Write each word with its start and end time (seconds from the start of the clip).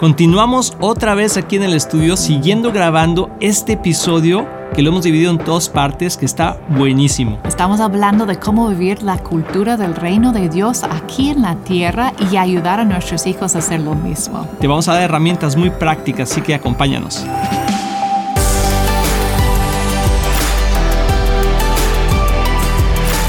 Continuamos 0.00 0.72
otra 0.80 1.14
vez 1.14 1.36
aquí 1.36 1.56
en 1.56 1.62
el 1.62 1.74
estudio 1.74 2.16
siguiendo 2.16 2.72
grabando 2.72 3.28
este 3.38 3.74
episodio 3.74 4.48
que 4.74 4.80
lo 4.80 4.88
hemos 4.88 5.04
dividido 5.04 5.30
en 5.30 5.36
dos 5.36 5.68
partes 5.68 6.16
que 6.16 6.24
está 6.24 6.58
buenísimo. 6.70 7.38
Estamos 7.44 7.80
hablando 7.80 8.24
de 8.24 8.38
cómo 8.38 8.70
vivir 8.70 9.02
la 9.02 9.18
cultura 9.18 9.76
del 9.76 9.94
reino 9.94 10.32
de 10.32 10.48
Dios 10.48 10.84
aquí 10.84 11.28
en 11.28 11.42
la 11.42 11.56
tierra 11.56 12.14
y 12.32 12.38
ayudar 12.38 12.80
a 12.80 12.86
nuestros 12.86 13.26
hijos 13.26 13.54
a 13.54 13.58
hacer 13.58 13.80
lo 13.80 13.94
mismo. 13.94 14.48
Te 14.58 14.66
vamos 14.66 14.88
a 14.88 14.94
dar 14.94 15.02
herramientas 15.02 15.54
muy 15.54 15.68
prácticas, 15.68 16.30
así 16.32 16.40
que 16.40 16.54
acompáñanos. 16.54 17.22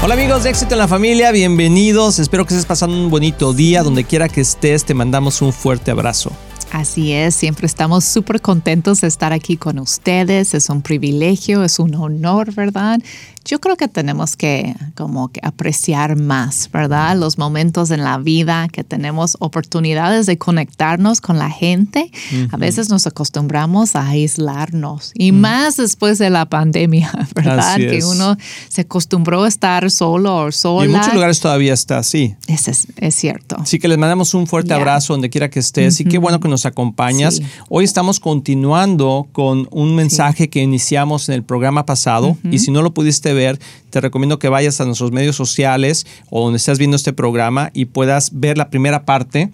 Hola 0.02 0.14
amigos 0.14 0.44
de 0.44 0.50
Éxito 0.50 0.72
en 0.72 0.78
la 0.78 0.88
Familia, 0.88 1.32
bienvenidos. 1.32 2.18
Espero 2.18 2.46
que 2.46 2.54
estés 2.54 2.64
pasando 2.64 2.96
un 2.96 3.10
bonito 3.10 3.52
día. 3.52 3.82
Donde 3.82 4.04
quiera 4.04 4.30
que 4.30 4.40
estés, 4.40 4.86
te 4.86 4.94
mandamos 4.94 5.42
un 5.42 5.52
fuerte 5.52 5.90
abrazo. 5.90 6.32
Así 6.72 7.12
es, 7.12 7.34
siempre 7.34 7.66
estamos 7.66 8.02
súper 8.02 8.40
contentos 8.40 9.02
de 9.02 9.06
estar 9.08 9.30
aquí 9.34 9.58
con 9.58 9.78
ustedes. 9.78 10.54
Es 10.54 10.70
un 10.70 10.80
privilegio, 10.80 11.64
es 11.64 11.78
un 11.78 11.94
honor, 11.94 12.54
¿verdad? 12.54 12.98
Yo 13.44 13.60
creo 13.60 13.76
que 13.76 13.88
tenemos 13.88 14.36
que 14.36 14.74
como 14.96 15.28
que 15.28 15.40
apreciar 15.42 16.16
más, 16.16 16.70
¿verdad? 16.72 17.16
Los 17.16 17.38
momentos 17.38 17.90
en 17.90 18.04
la 18.04 18.18
vida 18.18 18.68
que 18.68 18.84
tenemos 18.84 19.36
oportunidades 19.40 20.26
de 20.26 20.38
conectarnos 20.38 21.20
con 21.20 21.38
la 21.38 21.50
gente. 21.50 22.10
A 22.50 22.56
veces 22.56 22.88
nos 22.88 23.06
acostumbramos 23.06 23.96
a 23.96 24.08
aislarnos 24.08 25.12
y 25.14 25.32
más 25.32 25.76
después 25.76 26.18
de 26.18 26.30
la 26.30 26.46
pandemia, 26.46 27.10
¿verdad? 27.34 27.76
que 27.76 28.04
uno 28.04 28.36
se 28.68 28.82
acostumbró 28.82 29.44
a 29.44 29.48
estar 29.48 29.90
solo 29.90 30.36
o 30.36 30.52
sola. 30.52 30.86
Y 30.86 30.90
en 30.90 30.96
muchos 30.96 31.14
lugares 31.14 31.40
todavía 31.40 31.74
está 31.74 31.98
así. 31.98 32.36
Es, 32.46 32.68
es, 32.68 33.14
cierto. 33.14 33.56
Así 33.58 33.78
que 33.78 33.88
les 33.88 33.98
mandamos 33.98 34.34
un 34.34 34.46
fuerte 34.46 34.74
abrazo 34.74 35.14
donde 35.14 35.30
quiera 35.30 35.50
que 35.50 35.60
estés 35.60 36.00
y 36.00 36.04
qué 36.04 36.18
bueno 36.18 36.40
que 36.40 36.48
nos 36.48 36.66
acompañas. 36.66 37.40
Hoy 37.68 37.84
estamos 37.84 38.20
continuando 38.20 39.28
con 39.32 39.68
un 39.70 39.94
mensaje 39.94 40.48
que 40.48 40.60
iniciamos 40.60 41.28
en 41.28 41.34
el 41.34 41.42
programa 41.42 41.86
pasado 41.86 42.36
y 42.50 42.58
si 42.60 42.70
no 42.70 42.82
lo 42.82 42.94
pudiste 42.94 43.31
ver, 43.34 43.58
te 43.90 44.00
recomiendo 44.00 44.38
que 44.38 44.48
vayas 44.48 44.80
a 44.80 44.84
nuestros 44.84 45.12
medios 45.12 45.36
sociales 45.36 46.06
o 46.30 46.44
donde 46.44 46.58
estás 46.58 46.78
viendo 46.78 46.96
este 46.96 47.12
programa 47.12 47.70
y 47.74 47.86
puedas 47.86 48.30
ver 48.32 48.58
la 48.58 48.70
primera 48.70 49.04
parte. 49.04 49.50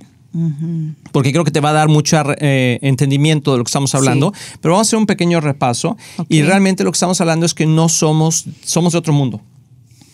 Porque 1.10 1.32
creo 1.32 1.42
que 1.42 1.50
te 1.50 1.60
va 1.60 1.70
a 1.70 1.72
dar 1.72 1.88
mucho 1.88 2.16
eh, 2.38 2.78
entendimiento 2.82 3.52
de 3.52 3.58
lo 3.58 3.64
que 3.64 3.70
estamos 3.70 3.94
hablando. 3.94 4.32
Pero 4.60 4.74
vamos 4.74 4.86
a 4.86 4.88
hacer 4.88 4.98
un 4.98 5.06
pequeño 5.06 5.40
repaso. 5.40 5.96
Y 6.28 6.42
realmente 6.42 6.84
lo 6.84 6.92
que 6.92 6.96
estamos 6.96 7.20
hablando 7.20 7.46
es 7.46 7.54
que 7.54 7.66
no 7.66 7.88
somos, 7.88 8.44
somos 8.62 8.92
de 8.92 8.98
otro 8.98 9.12
mundo. 9.12 9.40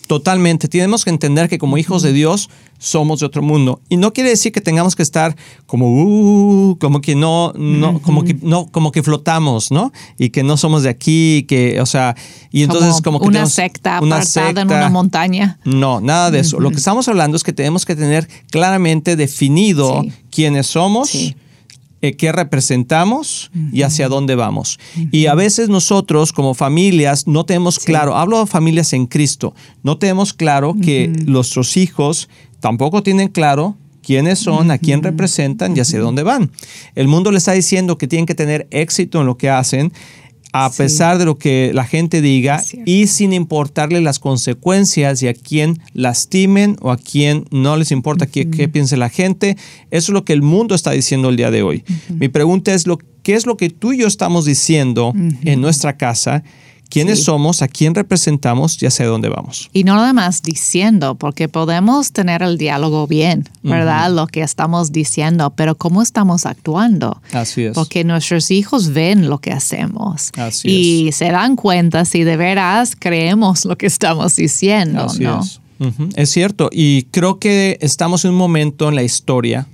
Totalmente. 0.06 0.69
Tenemos 0.69 1.05
que 1.05 1.10
entender 1.10 1.48
que 1.48 1.58
como 1.58 1.78
hijos 1.78 2.02
de 2.02 2.12
Dios 2.12 2.50
somos 2.78 3.20
de 3.20 3.27
otro 3.27 3.42
mundo. 3.42 3.80
Y 3.88 3.97
no 3.97 4.12
quiere 4.12 4.28
decir 4.30 4.52
que 4.52 4.61
tengamos 4.61 4.94
que 4.94 5.02
estar 5.02 5.34
como, 5.66 5.88
uh, 5.88 6.77
como 6.78 7.00
que 7.00 7.14
no, 7.14 7.52
no, 7.56 8.00
como 8.00 8.24
que 8.24 8.34
no, 8.42 8.66
como 8.66 8.92
que 8.92 9.02
flotamos, 9.02 9.70
¿no? 9.70 9.92
Y 10.19 10.30
que 10.30 10.42
no 10.42 10.56
somos 10.56 10.83
de 10.83 10.91
aquí, 10.91 11.46
que, 11.48 11.80
o 11.80 11.86
sea, 11.86 12.14
y 12.50 12.62
entonces 12.62 13.00
como, 13.00 13.20
que 13.20 13.28
una 13.28 13.46
secta 13.46 14.00
una 14.02 14.16
apartada 14.16 14.61
en 14.61 14.66
una 14.66 14.91
montaña. 14.91 15.58
No, 15.64 16.00
nada 16.00 16.30
de 16.30 16.41
eso. 16.41 16.61
Lo 16.61 16.70
que 16.70 16.77
estamos 16.77 17.08
hablando 17.08 17.36
es 17.36 17.42
que 17.42 17.52
tenemos 17.52 17.86
que 17.86 17.96
tener 17.96 18.28
claramente 18.50 19.16
definido 19.16 20.05
quiénes 20.30 20.66
somos. 20.66 21.34
Eh, 22.05 22.16
qué 22.16 22.33
representamos 22.33 23.50
y 23.72 23.80
hacia 23.80 24.10
dónde 24.10 24.34
vamos. 24.34 24.78
Y 25.10 25.24
a 25.24 25.34
veces 25.34 25.70
nosotros 25.70 26.34
como 26.34 26.52
familias 26.52 27.27
no 27.27 27.46
tenemos 27.46 27.78
claro, 27.78 28.14
hablo 28.14 28.41
de 28.41 28.46
familias 28.46 28.92
en 28.92 29.06
Cristo, 29.06 29.55
no 29.83 29.96
tenemos 29.96 30.34
claro 30.34 30.74
que 30.83 31.08
nuestros 31.24 31.78
hijos 31.78 32.28
tampoco 32.61 33.02
tienen 33.02 33.28
claro 33.28 33.78
quiénes 34.02 34.38
son, 34.38 34.70
a 34.70 34.77
quién 34.77 35.02
representan 35.02 35.74
y 35.74 35.80
hacia 35.80 35.98
dónde 35.98 36.22
van. 36.24 36.50
El 36.94 37.08
mundo 37.08 37.33
le 37.33 37.38
está 37.38 37.52
diciendo 37.52 37.96
que 37.96 38.06
tienen 38.06 38.27
que 38.27 38.34
tener 38.34 38.68
éxito 38.70 39.22
en 39.22 39.27
lo 39.27 39.39
que 39.39 39.48
hacen 39.48 39.91
a 40.56 40.70
pesar 40.70 41.19
de 41.19 41.24
lo 41.24 41.36
que 41.36 41.72
la 41.74 41.84
gente 41.84 42.22
diga 42.22 42.62
y 42.86 43.08
sin 43.08 43.33
importarle 43.33 44.00
las 44.00 44.20
consecuencias 44.20 45.20
y 45.20 45.27
a 45.27 45.34
quién 45.34 45.80
lastimen 45.95 46.77
o 46.80 46.92
a 46.92 46.96
quién 46.96 47.45
no 47.51 47.77
les 47.77 47.90
importa 47.90 48.27
qué, 48.27 48.46
piense 48.68 48.96
la 48.96 49.08
gente. 49.08 49.56
Eso 49.90 50.12
es 50.12 50.14
lo 50.14 50.24
que 50.24 50.33
el 50.33 50.42
mundo 50.42 50.77
está 50.77 50.92
diciendo 50.92 51.28
el 51.28 51.36
día 51.36 51.51
de 51.51 51.64
hoy. 51.64 51.83
Mi 52.08 52.28
pregunta 52.28 52.73
es, 52.73 52.86
lo, 52.86 52.98
¿qué 53.24 53.34
es 53.34 53.46
lo 53.46 53.56
que 53.56 53.68
tú 53.68 53.95
y 53.95 53.98
yo 53.98 54.06
estamos 54.06 54.45
diciendo 54.45 55.12
en 55.42 55.61
nuestra 55.61 55.96
casa? 55.96 56.45
Quiénes 56.94 57.24
somos, 57.24 57.60
a 57.60 57.66
quién 57.66 57.92
representamos 57.92 58.80
y 58.80 58.86
hacia 58.86 59.06
dónde 59.06 59.28
vamos. 59.28 59.68
Y 59.72 59.82
no 59.82 59.96
nada 59.96 60.12
más 60.12 60.42
diciendo, 60.42 61.16
porque 61.16 61.48
podemos 61.48 62.12
tener 62.12 62.40
el 62.42 62.56
diálogo 62.56 63.08
bien, 63.08 63.48
¿verdad? 63.64 64.12
Lo 64.12 64.28
que 64.28 64.42
estamos 64.42 64.92
diciendo, 64.92 65.52
pero 65.56 65.74
cómo 65.74 66.02
estamos 66.02 66.46
actuando. 66.46 67.20
Así 67.33 67.64
es. 67.64 67.74
Porque 67.74 68.04
nuestros 68.04 68.52
hijos 68.52 68.92
ven 68.92 69.28
lo 69.28 69.40
que 69.40 69.50
hacemos 69.50 70.30
Así 70.36 70.68
y 70.68 71.12
se 71.12 71.33
dan 71.33 71.56
cuenta 71.56 72.04
si 72.04 72.22
de 72.22 72.36
veras 72.36 72.94
creemos 72.96 73.64
lo 73.64 73.77
que 73.77 73.86
estamos 73.86 74.36
diciendo. 74.36 75.06
Así 75.06 75.24
es. 75.24 75.60
Es 76.14 76.30
cierto, 76.30 76.70
y 76.72 77.02
creo 77.10 77.40
que 77.40 77.77
estamos 77.80 78.24
en 78.24 78.30
un 78.30 78.36
momento 78.36 78.88
en 78.88 78.94
la 78.94 79.02
historia, 79.02 79.66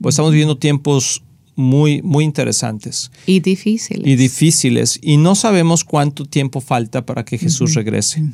pues 0.00 0.14
estamos 0.14 0.30
viviendo 0.30 0.56
tiempos 0.56 1.24
muy, 1.60 2.02
muy 2.02 2.24
interesantes. 2.24 3.10
Y 3.26 3.40
difíciles. 3.40 4.06
Y 4.06 4.16
difíciles. 4.16 4.98
Y 5.02 5.16
no 5.16 5.34
sabemos 5.34 5.84
cuánto 5.84 6.24
tiempo 6.24 6.60
falta 6.60 7.06
para 7.06 7.24
que 7.24 7.38
Jesús 7.38 7.74
regrese. 7.74 8.24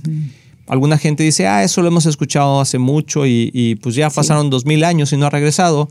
Alguna 0.66 0.98
gente 0.98 1.22
dice, 1.22 1.46
ah, 1.46 1.62
eso 1.62 1.82
lo 1.82 1.88
hemos 1.88 2.06
escuchado 2.06 2.60
hace 2.60 2.78
mucho 2.78 3.26
y, 3.26 3.78
pues 3.82 3.94
ya 3.94 4.10
pasaron 4.10 4.50
dos 4.50 4.64
mil 4.64 4.84
años 4.84 5.12
y 5.12 5.16
no 5.16 5.26
ha 5.26 5.30
regresado. 5.30 5.88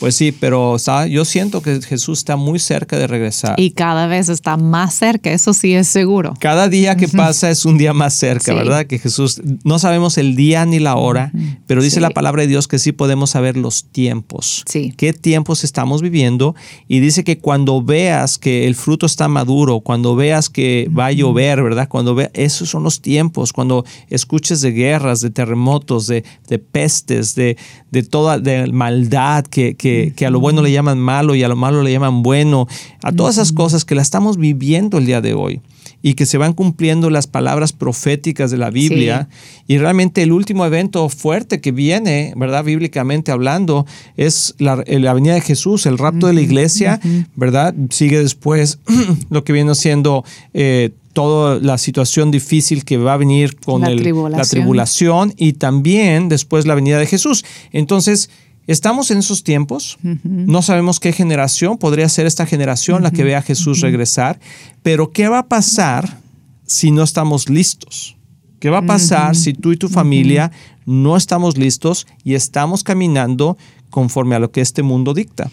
Pues 0.00 0.16
sí, 0.16 0.32
pero 0.32 0.76
yo 1.08 1.24
siento 1.24 1.62
que 1.62 1.80
Jesús 1.80 2.18
está 2.18 2.36
muy 2.36 2.58
cerca 2.58 2.98
de 2.98 3.06
regresar. 3.06 3.54
Y 3.58 3.70
cada 3.70 4.06
vez 4.06 4.28
está 4.28 4.56
más 4.56 4.94
cerca, 4.94 5.32
eso 5.32 5.54
sí 5.54 5.74
es 5.74 5.88
seguro. 5.88 6.34
Cada 6.40 6.68
día 6.68 6.96
que 6.96 7.08
pasa 7.08 7.50
es 7.50 7.64
un 7.64 7.78
día 7.78 7.92
más 7.92 8.14
cerca, 8.14 8.54
¿verdad? 8.54 8.86
Que 8.86 8.98
Jesús, 8.98 9.40
no 9.64 9.78
sabemos 9.78 10.18
el 10.18 10.36
día 10.36 10.64
ni 10.64 10.78
la 10.78 10.96
hora, 10.96 11.32
pero 11.66 11.82
dice 11.82 12.00
la 12.00 12.10
palabra 12.10 12.42
de 12.42 12.48
Dios 12.48 12.68
que 12.68 12.78
sí 12.78 12.92
podemos 12.92 13.30
saber 13.30 13.56
los 13.56 13.84
tiempos. 13.84 14.64
Sí. 14.66 14.92
¿Qué 14.96 15.12
tiempos 15.12 15.64
estamos 15.64 16.02
viviendo? 16.02 16.54
Y 16.88 17.00
dice 17.00 17.24
que 17.24 17.38
cuando 17.38 17.82
veas 17.82 18.38
que 18.38 18.66
el 18.66 18.74
fruto 18.74 19.06
está 19.06 19.28
maduro, 19.28 19.80
cuando 19.80 20.16
veas 20.16 20.50
que 20.50 20.90
va 20.96 21.06
a 21.06 21.12
llover, 21.12 21.62
¿verdad? 21.62 21.88
Cuando 21.88 22.14
veas, 22.14 22.30
esos 22.34 22.68
son 22.68 22.82
los 22.82 23.00
tiempos, 23.00 23.52
cuando 23.52 23.84
escuches 24.08 24.60
de 24.60 24.72
guerras, 24.72 25.20
de 25.20 25.30
terremotos, 25.30 26.06
de, 26.06 26.24
pestes, 26.72 27.34
de, 27.34 27.56
de 27.90 28.02
toda 28.02 28.38
de 28.38 28.66
maldad 28.72 29.44
que 29.44 29.76
que, 29.84 30.26
a 30.26 30.30
lo 30.30 30.40
bueno 30.40 30.62
le 30.62 30.72
llaman 30.72 30.98
malo 30.98 31.34
y 31.34 31.42
a 31.42 31.48
lo 31.48 31.56
malo 31.56 31.82
le 31.82 31.92
llaman 31.92 32.22
bueno, 32.22 32.66
a 33.02 33.12
todas 33.12 33.34
esas 33.34 33.52
cosas 33.52 33.84
que 33.84 33.94
la 33.94 34.00
estamos 34.00 34.38
viviendo 34.38 34.96
el 34.96 35.04
día 35.04 35.20
de 35.20 35.34
hoy 35.34 35.60
y 36.00 36.14
que 36.14 36.24
se 36.26 36.38
van 36.38 36.54
cumpliendo 36.54 37.10
las 37.10 37.26
palabras 37.26 37.72
proféticas 37.72 38.50
de 38.50 38.58
la 38.58 38.70
Biblia. 38.70 39.28
Y 39.66 39.78
realmente 39.78 40.22
el 40.22 40.32
último 40.32 40.66
evento 40.66 41.08
fuerte 41.08 41.60
que 41.60 41.72
viene, 41.72 42.34
¿verdad? 42.36 42.64
Bíblicamente 42.64 43.32
hablando, 43.32 43.86
es 44.16 44.54
la, 44.58 44.76
venida 45.14 45.34
de 45.34 45.40
Jesús, 45.40 45.86
el 45.86 45.96
rapto 45.96 46.26
de 46.26 46.34
la 46.34 46.42
iglesia, 46.42 47.00
¿verdad? 47.36 47.74
Sigue 47.90 48.18
después 48.18 48.78
lo 49.30 49.44
que 49.44 49.52
viene 49.52 49.74
siendo... 49.74 50.24
Eh, 50.52 50.90
toda 51.14 51.60
la 51.60 51.78
situación 51.78 52.32
difícil 52.32 52.84
que 52.84 52.96
va 52.96 53.12
a 53.12 53.16
venir 53.16 53.54
con 53.54 53.82
la, 53.82 53.90
la 53.90 54.42
tribulación 54.42 55.32
y 55.36 55.52
también 55.52 56.28
después 56.28 56.66
la 56.66 56.74
venida 56.74 56.98
de 56.98 57.06
Jesús. 57.06 57.44
Entonces, 57.70 58.30
Estamos 58.66 59.10
en 59.10 59.18
esos 59.18 59.44
tiempos, 59.44 59.98
no 60.22 60.62
sabemos 60.62 60.98
qué 60.98 61.12
generación, 61.12 61.76
podría 61.76 62.08
ser 62.08 62.26
esta 62.26 62.46
generación 62.46 63.02
la 63.02 63.10
que 63.10 63.22
vea 63.22 63.38
a 63.38 63.42
Jesús 63.42 63.80
regresar, 63.80 64.40
pero 64.82 65.10
¿qué 65.10 65.28
va 65.28 65.40
a 65.40 65.48
pasar 65.48 66.18
si 66.66 66.90
no 66.90 67.02
estamos 67.02 67.50
listos? 67.50 68.16
¿Qué 68.60 68.70
va 68.70 68.78
a 68.78 68.86
pasar 68.86 69.36
si 69.36 69.52
tú 69.52 69.72
y 69.72 69.76
tu 69.76 69.90
familia 69.90 70.50
no 70.86 71.18
estamos 71.18 71.58
listos 71.58 72.06
y 72.24 72.34
estamos 72.34 72.82
caminando 72.82 73.58
conforme 73.90 74.34
a 74.34 74.38
lo 74.38 74.50
que 74.50 74.62
este 74.62 74.82
mundo 74.82 75.12
dicta? 75.12 75.50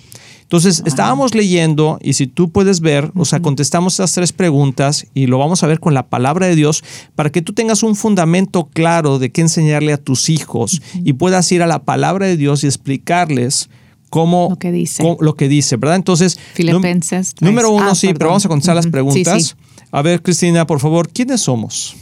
Entonces, 0.52 0.84
estábamos 0.86 1.34
leyendo 1.34 1.98
y 2.02 2.12
si 2.12 2.28
tú 2.28 2.52
puedes 2.52 2.82
ver, 2.82 3.10
o 3.16 3.24
sea, 3.24 3.40
contestamos 3.40 3.94
estas 3.94 4.12
tres 4.12 4.34
preguntas 4.34 5.08
y 5.14 5.28
lo 5.28 5.38
vamos 5.38 5.64
a 5.64 5.68
ver 5.68 5.80
con 5.80 5.94
la 5.94 6.10
palabra 6.10 6.48
de 6.48 6.58
Dios 6.58 6.84
para 7.16 7.30
que 7.30 7.42
tú 7.42 7.54
tengas 7.54 7.84
un 7.84 7.96
fundamento 7.96 8.68
claro 8.68 9.18
de 9.18 9.32
qué 9.32 9.40
enseñarle 9.40 9.94
a 9.94 9.98
tus 9.98 10.30
hijos 10.30 10.82
y 11.06 11.14
puedas 11.14 11.50
ir 11.54 11.64
a 11.64 11.68
la 11.68 11.84
palabra 11.84 12.26
de 12.26 12.36
Dios 12.36 12.66
y 12.66 12.68
explicarles 12.68 13.70
cómo 14.10 14.50
lo 14.50 14.58
que 14.58 14.74
dice, 14.74 15.16
lo 15.22 15.36
que 15.38 15.48
dice 15.48 15.78
¿verdad? 15.78 15.96
Entonces, 15.96 16.38
Filipenses 16.54 17.34
número 17.40 17.70
uno, 17.70 17.92
ah, 17.92 17.96
sí, 17.96 18.12
pero 18.14 18.32
vamos 18.32 18.46
a 18.46 18.50
contestar 18.50 18.76
las 18.76 18.88
preguntas. 18.88 19.56
A 19.90 20.02
ver, 20.02 20.22
Cristina, 20.22 20.68
por 20.68 20.82
favor, 20.82 21.08
¿quiénes 21.08 21.40
somos? 21.40 21.96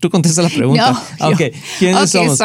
Tú 0.00 0.08
contestas 0.08 0.44
la 0.44 0.50
pregunta. 0.56 0.92
No, 1.20 1.28
ok, 1.28 1.42
¿quiénes 1.78 2.10
somos? 2.10 2.38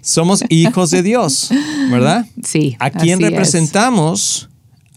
Somos 0.00 0.42
hijos 0.48 0.90
de 0.90 1.02
Dios, 1.02 1.50
¿verdad? 1.90 2.24
Sí. 2.42 2.76
¿A 2.78 2.88
quién 2.88 3.20
representamos? 3.20 4.49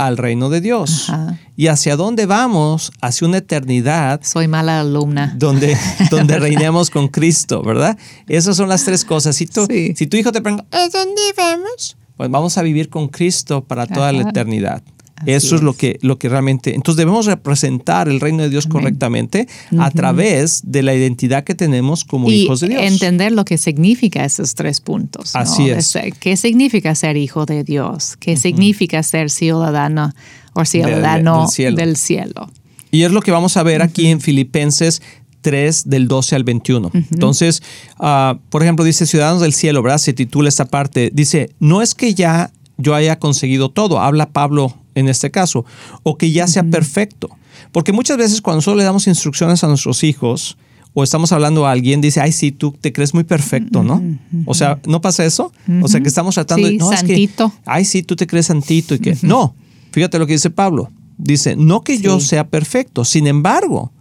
Al 0.05 0.17
reino 0.17 0.49
de 0.49 0.61
Dios. 0.61 1.11
¿Y 1.55 1.67
hacia 1.67 1.95
dónde 1.95 2.25
vamos? 2.25 2.91
Hacia 3.01 3.27
una 3.27 3.37
eternidad. 3.37 4.21
Soy 4.23 4.47
mala 4.47 4.79
alumna. 4.79 5.33
Donde, 5.37 5.77
donde 6.11 6.39
reinemos 6.39 6.89
con 6.89 7.07
Cristo, 7.07 7.61
¿verdad? 7.61 7.97
Esas 8.27 8.57
son 8.57 8.69
las 8.69 8.85
tres 8.85 9.05
cosas. 9.05 9.35
Si 9.35 9.45
tu, 9.45 9.65
si 9.65 10.09
hijo 10.11 10.31
te 10.31 10.41
pregunta, 10.41 10.65
¿a 10.71 10.89
dónde 10.89 11.21
vamos? 11.37 11.97
Pues 12.17 12.29
vamos 12.29 12.57
a 12.57 12.61
vivir 12.61 12.89
con 12.89 13.07
Cristo 13.07 13.63
para 13.63 13.87
toda 13.87 14.11
la 14.11 14.29
eternidad. 14.29 14.83
Eso 15.25 15.55
es, 15.55 15.61
lo 15.61 15.73
que, 15.73 15.99
lo 16.01 16.17
que 16.17 16.29
realmente. 16.29 16.75
Entonces 16.75 16.97
debemos 16.97 17.25
representar 17.25 18.09
el 18.09 18.19
reino 18.19 18.43
de 18.43 18.49
Dios 18.49 18.67
correctamente 18.67 19.47
a 19.77 19.91
través 19.91 20.61
de 20.65 20.83
la 20.83 20.93
identidad 20.93 21.43
que 21.43 21.55
tenemos 21.55 22.03
como 22.03 22.31
hijos 22.31 22.59
de 22.59 22.69
Dios. 22.69 22.81
Entender 22.83 23.31
lo 23.31 23.45
que 23.45 23.57
significa 23.57 24.25
esos 24.25 24.55
tres 24.55 24.81
puntos. 24.81 25.35
Así 25.35 25.69
es. 25.69 25.97
¿Qué 26.19 26.37
significa 26.37 26.95
ser 26.95 27.17
hijo 27.17 27.45
de 27.45 27.63
Dios? 27.63 28.15
¿Qué 28.17 28.37
significa 28.37 29.03
ser 29.03 29.29
ciudadano 29.29 30.13
o 30.53 30.65
ciudadano 30.65 31.47
del, 31.57 31.97
cielo. 31.97 32.49
Y 32.91 33.03
es 33.03 33.11
lo 33.11 33.21
que 33.21 33.31
vamos 33.31 33.57
a 33.57 33.63
ver 33.63 33.81
aquí 33.81 34.07
en 34.07 34.21
Filipenses 34.21 35.01
3 35.41 35.89
del 35.89 36.07
12 36.07 36.35
al 36.35 36.43
21. 36.43 36.91
Entonces, 36.93 37.61
ah, 37.99 38.37
por 38.49 38.63
ejemplo, 38.63 38.85
dice 38.85 39.05
Ciudadanos 39.05 39.41
del 39.41 39.53
Cielo, 39.53 39.81
¿verdad? 39.81 39.97
Se 39.97 40.13
titula 40.13 40.47
esta 40.47 40.65
parte. 40.65 41.11
Dice, 41.13 41.49
no 41.59 41.81
es 41.81 41.95
que 41.95 42.13
ya 42.13 42.51
yo 42.77 42.95
haya 42.95 43.19
conseguido 43.19 43.69
todo, 43.69 43.99
habla 43.99 44.29
Pablo 44.29 44.77
en 44.95 45.09
este 45.09 45.31
caso, 45.31 45.65
o 46.03 46.17
que 46.17 46.31
ya 46.31 46.47
sea 46.47 46.63
perfecto. 46.63 47.29
Porque 47.71 47.91
muchas 47.91 48.17
veces 48.17 48.41
cuando 48.41 48.61
solo 48.61 48.77
le 48.77 48.83
damos 48.83 49.07
instrucciones 49.07 49.63
a 49.63 49.67
nuestros 49.67 50.03
hijos, 50.03 50.57
o 50.93 51.03
estamos 51.03 51.31
hablando 51.31 51.65
a 51.65 51.71
alguien, 51.71 52.01
dice, 52.01 52.21
ay, 52.21 52.31
sí, 52.31 52.51
tú 52.51 52.71
te 52.79 52.93
crees 52.93 53.13
muy 53.13 53.23
perfecto, 53.23 53.83
¿no? 53.83 54.01
O 54.45 54.53
sea, 54.53 54.79
¿no 54.85 55.01
pasa 55.01 55.25
eso? 55.25 55.51
O 55.81 55.87
sea, 55.87 56.01
que 56.01 56.07
estamos 56.07 56.35
tratando 56.35 56.67
de, 56.67 56.77
no, 56.77 56.91
santito. 56.91 57.45
Es 57.47 57.53
que, 57.53 57.61
ay, 57.65 57.85
sí, 57.85 58.03
tú 58.03 58.15
te 58.15 58.27
crees 58.27 58.47
santito 58.47 58.93
y 58.93 58.99
que, 58.99 59.17
no, 59.23 59.55
fíjate 59.91 60.19
lo 60.19 60.27
que 60.27 60.33
dice 60.33 60.49
Pablo. 60.49 60.91
Dice, 61.17 61.55
no 61.55 61.83
que 61.83 61.99
yo 61.99 62.19
sea 62.19 62.47
perfecto, 62.47 63.05
sin 63.05 63.27
embargo, 63.27 63.91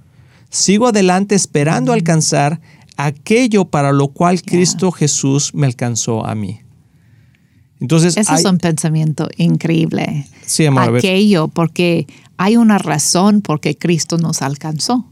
sigo 0.50 0.88
adelante 0.88 1.34
esperando 1.34 1.92
alcanzar 1.92 2.60
aquello 2.96 3.64
para 3.66 3.92
lo 3.92 4.08
cual 4.08 4.42
Cristo 4.42 4.92
Jesús 4.92 5.54
me 5.54 5.66
alcanzó 5.66 6.26
a 6.26 6.34
mí. 6.34 6.61
Entonces, 7.82 8.16
Eso 8.16 8.34
es 8.34 8.44
un 8.44 8.58
pensamiento 8.58 9.28
increíble. 9.38 10.24
Sí, 10.46 10.64
amor, 10.66 10.98
Aquello, 10.98 11.48
porque 11.48 12.06
hay 12.36 12.56
una 12.56 12.78
razón 12.78 13.40
por 13.40 13.60
qué 13.60 13.76
Cristo 13.76 14.18
nos 14.18 14.40
alcanzó. 14.40 15.04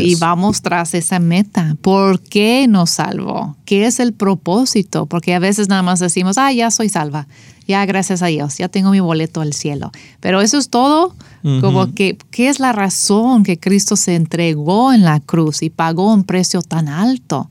Y 0.00 0.14
vamos 0.16 0.62
tras 0.62 0.94
esa 0.94 1.18
meta. 1.18 1.76
¿Por 1.80 2.20
qué 2.20 2.66
nos 2.68 2.90
salvó? 2.90 3.56
¿Qué 3.64 3.86
es 3.86 4.00
el 4.00 4.12
propósito? 4.12 5.06
Porque 5.06 5.34
a 5.34 5.38
veces 5.38 5.68
nada 5.68 5.82
más 5.82 5.98
decimos, 5.98 6.36
ah, 6.38 6.52
ya 6.52 6.70
soy 6.70 6.90
salva. 6.90 7.26
Ya, 7.66 7.84
gracias 7.84 8.22
a 8.22 8.26
Dios, 8.26 8.56
ya 8.56 8.68
tengo 8.68 8.90
mi 8.90 9.00
boleto 9.00 9.42
al 9.42 9.52
cielo. 9.52 9.90
Pero 10.20 10.40
eso 10.40 10.58
es 10.58 10.68
todo. 10.68 11.14
Como 11.60 11.94
que, 11.94 12.18
¿qué 12.30 12.48
es 12.48 12.60
la 12.60 12.72
razón 12.72 13.42
que 13.42 13.58
Cristo 13.58 13.96
se 13.96 14.14
entregó 14.14 14.92
en 14.92 15.04
la 15.04 15.20
cruz 15.20 15.62
y 15.62 15.70
pagó 15.70 16.12
un 16.12 16.24
precio 16.24 16.60
tan 16.60 16.88
alto? 16.88 17.48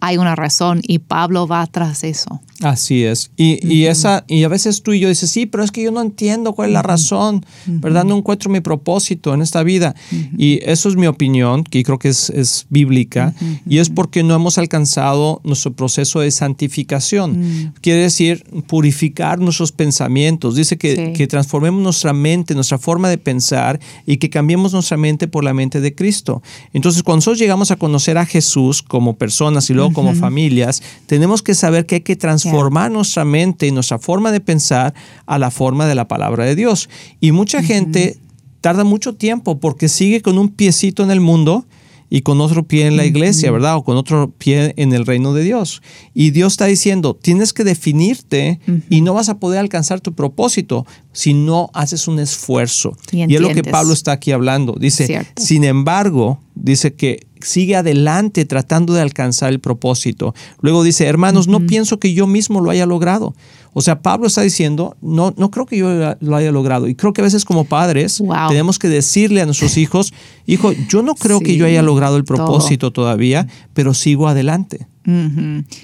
hay 0.00 0.18
una 0.18 0.36
razón 0.36 0.80
y 0.82 0.98
Pablo 0.98 1.46
va 1.46 1.66
tras 1.66 2.04
eso. 2.04 2.40
Así 2.62 3.04
es. 3.04 3.30
Y, 3.36 3.84
esa, 3.84 4.24
y 4.28 4.44
a 4.44 4.48
veces 4.48 4.82
tú 4.82 4.92
y 4.92 5.00
yo 5.00 5.08
dices, 5.08 5.30
sí, 5.30 5.44
pero 5.44 5.62
es 5.62 5.70
que 5.70 5.82
yo 5.82 5.92
no 5.92 6.00
entiendo 6.00 6.54
cuál 6.54 6.70
es 6.70 6.72
la 6.72 6.82
razón, 6.82 7.44
¿verdad? 7.66 8.04
No 8.04 8.16
encuentro 8.16 8.50
mi 8.50 8.60
propósito 8.60 9.34
en 9.34 9.42
esta 9.42 9.62
vida. 9.62 9.94
Y 10.38 10.60
eso 10.62 10.88
es 10.88 10.96
mi 10.96 11.06
opinión, 11.06 11.64
que 11.64 11.82
creo 11.82 11.98
que 11.98 12.08
es, 12.08 12.30
es 12.30 12.66
bíblica, 12.70 13.34
y 13.68 13.78
es 13.78 13.90
porque 13.90 14.22
no 14.22 14.34
hemos 14.34 14.56
alcanzado 14.56 15.40
nuestro 15.44 15.72
proceso 15.74 16.20
de 16.20 16.30
santificación. 16.30 17.74
Quiere 17.82 18.00
decir 18.00 18.44
purificar 18.66 19.38
nuestros 19.38 19.72
pensamientos. 19.72 20.56
Dice 20.56 20.78
que, 20.78 21.12
que 21.12 21.26
transformemos 21.26 21.82
nuestra 21.82 22.14
mente, 22.14 22.54
nuestra 22.54 22.78
forma 22.78 23.10
de 23.10 23.18
pensar 23.18 23.80
y 24.06 24.16
que 24.16 24.30
cambiemos 24.30 24.72
nuestra 24.72 24.96
mente 24.96 25.28
por 25.28 25.44
la 25.44 25.52
mente 25.52 25.80
de 25.80 25.94
Cristo. 25.94 26.42
Entonces, 26.72 27.02
cuando 27.02 27.18
nosotros 27.18 27.38
llegamos 27.38 27.70
a 27.70 27.76
conocer 27.76 28.16
a 28.16 28.24
Jesús 28.24 28.82
como 28.82 29.16
personas 29.16 29.68
y 29.68 29.74
luego 29.74 29.92
como 29.92 30.14
familias, 30.14 30.82
tenemos 31.06 31.42
que 31.42 31.54
saber 31.54 31.84
que 31.84 31.96
hay 31.96 32.00
que 32.00 32.16
transformar 32.16 32.45
nuestra 32.90 33.24
mente 33.24 33.66
y 33.66 33.72
nuestra 33.72 33.98
forma 33.98 34.32
de 34.32 34.40
pensar 34.40 34.94
a 35.26 35.38
la 35.38 35.50
forma 35.50 35.86
de 35.86 35.94
la 35.94 36.08
palabra 36.08 36.44
de 36.44 36.54
Dios. 36.54 36.88
Y 37.20 37.32
mucha 37.32 37.62
gente 37.62 38.18
tarda 38.60 38.84
mucho 38.84 39.14
tiempo 39.14 39.58
porque 39.58 39.88
sigue 39.88 40.22
con 40.22 40.38
un 40.38 40.48
piecito 40.48 41.02
en 41.02 41.10
el 41.10 41.20
mundo 41.20 41.64
y 42.08 42.22
con 42.22 42.40
otro 42.40 42.66
pie 42.66 42.86
en 42.86 42.96
la 42.96 43.04
iglesia, 43.04 43.50
¿verdad? 43.50 43.76
O 43.76 43.84
con 43.84 43.96
otro 43.96 44.30
pie 44.30 44.74
en 44.76 44.92
el 44.92 45.06
reino 45.06 45.34
de 45.34 45.42
Dios. 45.42 45.82
Y 46.14 46.30
Dios 46.30 46.54
está 46.54 46.66
diciendo, 46.66 47.14
tienes 47.14 47.52
que 47.52 47.64
definirte 47.64 48.60
y 48.88 49.00
no 49.00 49.14
vas 49.14 49.28
a 49.28 49.38
poder 49.38 49.58
alcanzar 49.58 50.00
tu 50.00 50.14
propósito 50.14 50.86
si 51.12 51.34
no 51.34 51.70
haces 51.74 52.08
un 52.08 52.18
esfuerzo. 52.18 52.96
Y, 53.10 53.34
es 53.34 53.40
lo 53.40 53.52
que 53.52 53.64
Pablo 53.64 53.92
está 53.92 54.12
aquí 54.12 54.32
hablando. 54.32 54.76
Dice, 54.78 55.26
sin 55.36 55.64
embargo, 55.64 56.40
dice 56.54 56.94
que 56.94 57.26
sigue 57.40 57.76
adelante 57.76 58.44
tratando 58.44 58.94
de 58.94 59.02
alcanzar 59.02 59.52
el 59.52 59.60
propósito. 59.60 60.34
Luego 60.60 60.82
dice, 60.82 61.06
hermanos, 61.06 61.48
no 61.48 61.66
pienso 61.66 61.98
que 61.98 62.14
yo 62.14 62.26
mismo 62.26 62.60
lo 62.60 62.70
haya 62.70 62.86
logrado. 62.86 63.34
O 63.78 63.82
sea, 63.82 64.00
Pablo 64.00 64.26
está 64.26 64.40
diciendo, 64.40 64.96
no, 65.02 65.34
no 65.36 65.50
creo 65.50 65.66
que 65.66 65.76
yo 65.76 65.90
lo 66.18 66.36
haya 66.36 66.50
logrado. 66.50 66.88
Y 66.88 66.94
creo 66.94 67.12
que 67.12 67.20
a 67.20 67.24
veces 67.24 67.44
como 67.44 67.66
padres 67.66 68.22
tenemos 68.48 68.78
que 68.78 68.88
decirle 68.88 69.42
a 69.42 69.44
nuestros 69.44 69.76
hijos, 69.76 70.14
hijo, 70.46 70.72
yo 70.88 71.02
no 71.02 71.14
creo 71.14 71.40
que 71.40 71.58
yo 71.58 71.66
haya 71.66 71.82
logrado 71.82 72.16
el 72.16 72.24
propósito 72.24 72.90
todavía, 72.90 73.46
pero 73.74 73.92
sigo 73.92 74.28
adelante. 74.28 74.86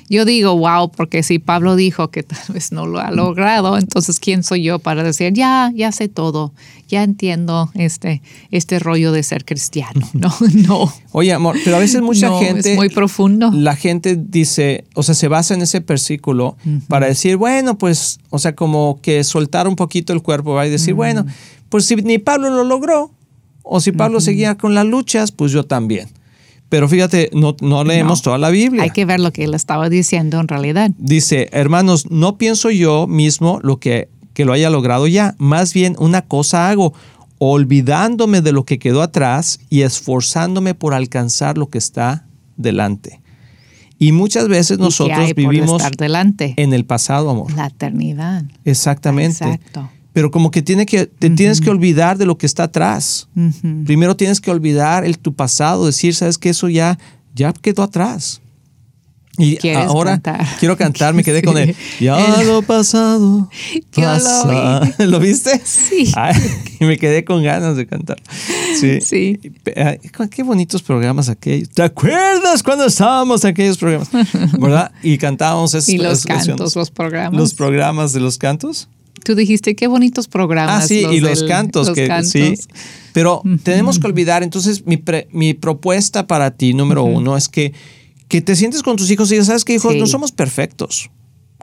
Yo 0.09 0.25
digo, 0.25 0.57
wow, 0.57 0.91
porque 0.91 1.23
si 1.23 1.39
Pablo 1.39 1.77
dijo 1.77 2.11
que 2.11 2.23
tal 2.23 2.43
vez 2.53 2.73
no 2.73 2.87
lo 2.87 2.99
ha 2.99 3.11
logrado, 3.11 3.79
entonces 3.79 4.19
¿quién 4.19 4.43
soy 4.43 4.65
yo 4.65 4.79
para 4.79 5.03
decir, 5.03 5.33
ya, 5.33 5.71
ya 5.75 5.93
sé 5.93 6.09
todo, 6.09 6.53
ya 6.89 7.03
entiendo 7.03 7.71
este, 7.75 8.23
este 8.51 8.79
rollo 8.79 9.13
de 9.13 9.23
ser 9.23 9.45
cristiano? 9.45 10.09
No, 10.23 10.33
no. 10.55 10.93
Oye, 11.11 11.33
amor, 11.33 11.57
pero 11.65 11.77
a 11.77 11.79
veces 11.81 12.01
mucha 12.01 12.31
gente... 12.39 12.73
Es 12.73 12.77
muy 12.77 12.91
profundo. 12.91 13.51
La 13.53 13.75
gente 13.75 14.17
dice, 14.17 14.85
o 14.95 15.03
sea, 15.03 15.15
se 15.17 15.27
basa 15.27 15.55
en 15.55 15.63
ese 15.63 15.81
versículo 15.81 16.57
para 16.87 17.07
decir, 17.07 17.37
bueno, 17.37 17.77
pues, 17.77 18.21
o 18.31 18.39
sea, 18.39 18.55
como 18.55 19.01
que 19.03 19.25
soltar 19.25 19.67
un 19.67 19.75
poquito 19.75 20.13
el 20.13 20.23
cuerpo 20.23 20.55
¿va? 20.55 20.67
y 20.67 20.71
decir, 20.71 20.95
bueno, 20.95 21.27
pues 21.71 21.87
si 21.87 21.97
ni 21.97 22.19
Pablo 22.19 22.51
lo 22.51 22.63
logró, 22.63 23.11
o 23.63 23.81
si 23.81 23.93
Pablo 23.93 24.21
seguía 24.21 24.57
con 24.57 24.75
las 24.75 24.87
luchas, 24.87 25.33
pues 25.33 25.53
yo 25.53 25.65
también. 25.65 26.09
Pero 26.73 26.89
fíjate, 26.89 27.29
no, 27.35 27.55
no 27.61 27.85
leemos 27.85 28.23
toda 28.23 28.39
la 28.39 28.49
Biblia. 28.49 28.85
Hay 28.85 28.89
que 28.89 29.05
ver 29.05 29.21
lo 29.21 29.31
que 29.31 29.45
él 29.45 29.53
estaba 29.53 29.91
diciendo 29.91 30.41
en 30.41 30.49
realidad. 30.49 30.91
Dice, 30.97 31.51
hermanos, 31.53 32.11
no 32.11 32.39
pienso 32.39 32.71
yo 32.71 33.07
mismo 33.07 33.61
lo 33.63 33.77
que, 33.77 34.09
que 34.33 34.47
lo 34.47 34.55
haya 34.55 34.71
logrado 34.71 35.07
ya. 35.07 35.35
Más 35.37 35.75
bien 35.75 35.97
una 35.99 36.23
cosa 36.23 36.71
hago, 36.71 36.95
olvidándome 37.37 38.41
de 38.41 38.53
lo 38.53 38.65
que 38.65 38.79
quedó 38.79 39.03
atrás 39.03 39.61
y 39.69 39.83
esforzándome 39.83 40.73
por 40.73 40.95
alcanzar 40.95 41.59
lo 41.59 41.69
que 41.69 41.77
está 41.77 42.25
delante. 42.57 43.21
Y 43.99 44.13
muchas 44.13 44.49
veces 44.49 44.79
nosotros 44.79 45.35
vivimos 45.37 45.83
en 46.39 46.73
el 46.73 46.87
pasado, 46.87 47.29
amor. 47.29 47.53
La 47.53 47.67
eternidad. 47.67 48.45
Exactamente. 48.65 49.45
Exacto 49.45 49.91
pero 50.13 50.31
como 50.31 50.51
que, 50.51 50.63
tiene 50.63 50.87
que 50.87 51.07
te 51.07 51.31
tienes 51.31 51.61
que 51.61 51.71
olvidar 51.71 52.19
de 52.19 52.27
lo 52.27 52.37
que 52.37 52.47
está 52.47 52.65
atrás. 52.65 53.29
Primero 53.85 54.17
tienes 54.17 54.41
que 54.41 54.51
olvidar 54.51 55.05
el, 55.05 55.19
tu 55.19 55.35
pasado, 55.35 55.87
decir, 55.87 56.15
sabes 56.15 56.39
que 56.39 56.51
eso 56.51 56.69
ya, 56.69 56.99
ya 57.35 57.53
quedó 57.53 57.83
atrás. 57.83 58.43
Y 59.39 59.67
ahora 59.71 60.21
quiero 60.61 60.77
cantar, 60.77 61.15
me 61.15 61.25
quedé 61.25 61.43
con 61.43 61.57
él. 61.57 61.75
Ya 62.01 62.43
lo 62.43 62.63
pasado. 62.63 63.49
Pasa. 63.95 64.83
Lo, 64.99 65.07
¿Lo, 65.07 65.21
viste? 65.21 65.61
Sí. 65.65 66.13
y 66.81 66.85
me 66.85 66.99
quedé 66.99 67.25
con 67.25 67.43
ganas 67.43 67.77
de 67.77 67.87
cantar. 67.87 68.21
Sí. 68.79 69.01
sí. 69.01 69.39
Qué 70.31 70.43
bonitos 70.43 70.83
programas 70.83 71.31
aquellos. 71.31 71.71
¿Te 71.71 71.83
acuerdas 71.83 72.63
cuando 72.63 72.85
estábamos 72.85 73.45
en 73.45 73.51
aquellos 73.51 73.79
programas? 73.79 74.11
¿Verdad? 74.59 74.93
Y 75.03 75.17
cantábamos 75.17 75.73
esos. 75.75 75.89
Y 75.89 75.99
los 75.99 76.25
cantos, 76.25 76.77
los 76.77 76.91
programas. 76.91 77.41
Los 77.41 77.55
programas 77.55 78.13
de 78.13 78.21
los 78.21 78.37
cantos. 78.37 78.89
Tú 79.25 79.35
dijiste 79.35 79.75
qué 79.77 79.87
bonitos 79.87 80.29
programas. 80.29 80.85
Ah, 80.85 80.87
sí, 80.87 81.05
y 81.11 81.21
los 81.21 81.45
cantos, 81.45 81.91
que 81.91 82.09
sí. 82.25 82.55
Pero 83.13 83.43
tenemos 83.63 83.99
que 83.99 84.07
olvidar, 84.07 84.43
entonces 84.43 84.85
mi, 84.87 85.55
propuesta 85.55 86.27
para 86.27 86.53
ti, 86.53 86.75
número 86.75 87.05
uno, 87.05 87.37
es 87.37 87.49
que, 87.49 87.73
que 88.29 88.41
te 88.41 88.57
sientes 88.57 88.83
con 88.83 88.97
tus 88.97 89.11
hijos 89.11 89.31
y 89.31 89.35
digas, 89.35 89.47
¿sabes 89.47 89.65
qué, 89.65 89.75
hijos? 89.75 89.95
No 89.97 90.07
somos 90.07 90.33
perfectos. 90.33 91.11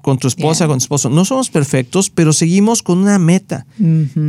Con 0.01 0.17
tu 0.17 0.29
esposa, 0.29 0.65
con 0.67 0.77
tu 0.77 0.83
esposo. 0.83 1.09
No 1.09 1.25
somos 1.25 1.49
perfectos, 1.49 2.09
pero 2.09 2.31
seguimos 2.31 2.81
con 2.81 2.99
una 2.99 3.19
meta, 3.19 3.65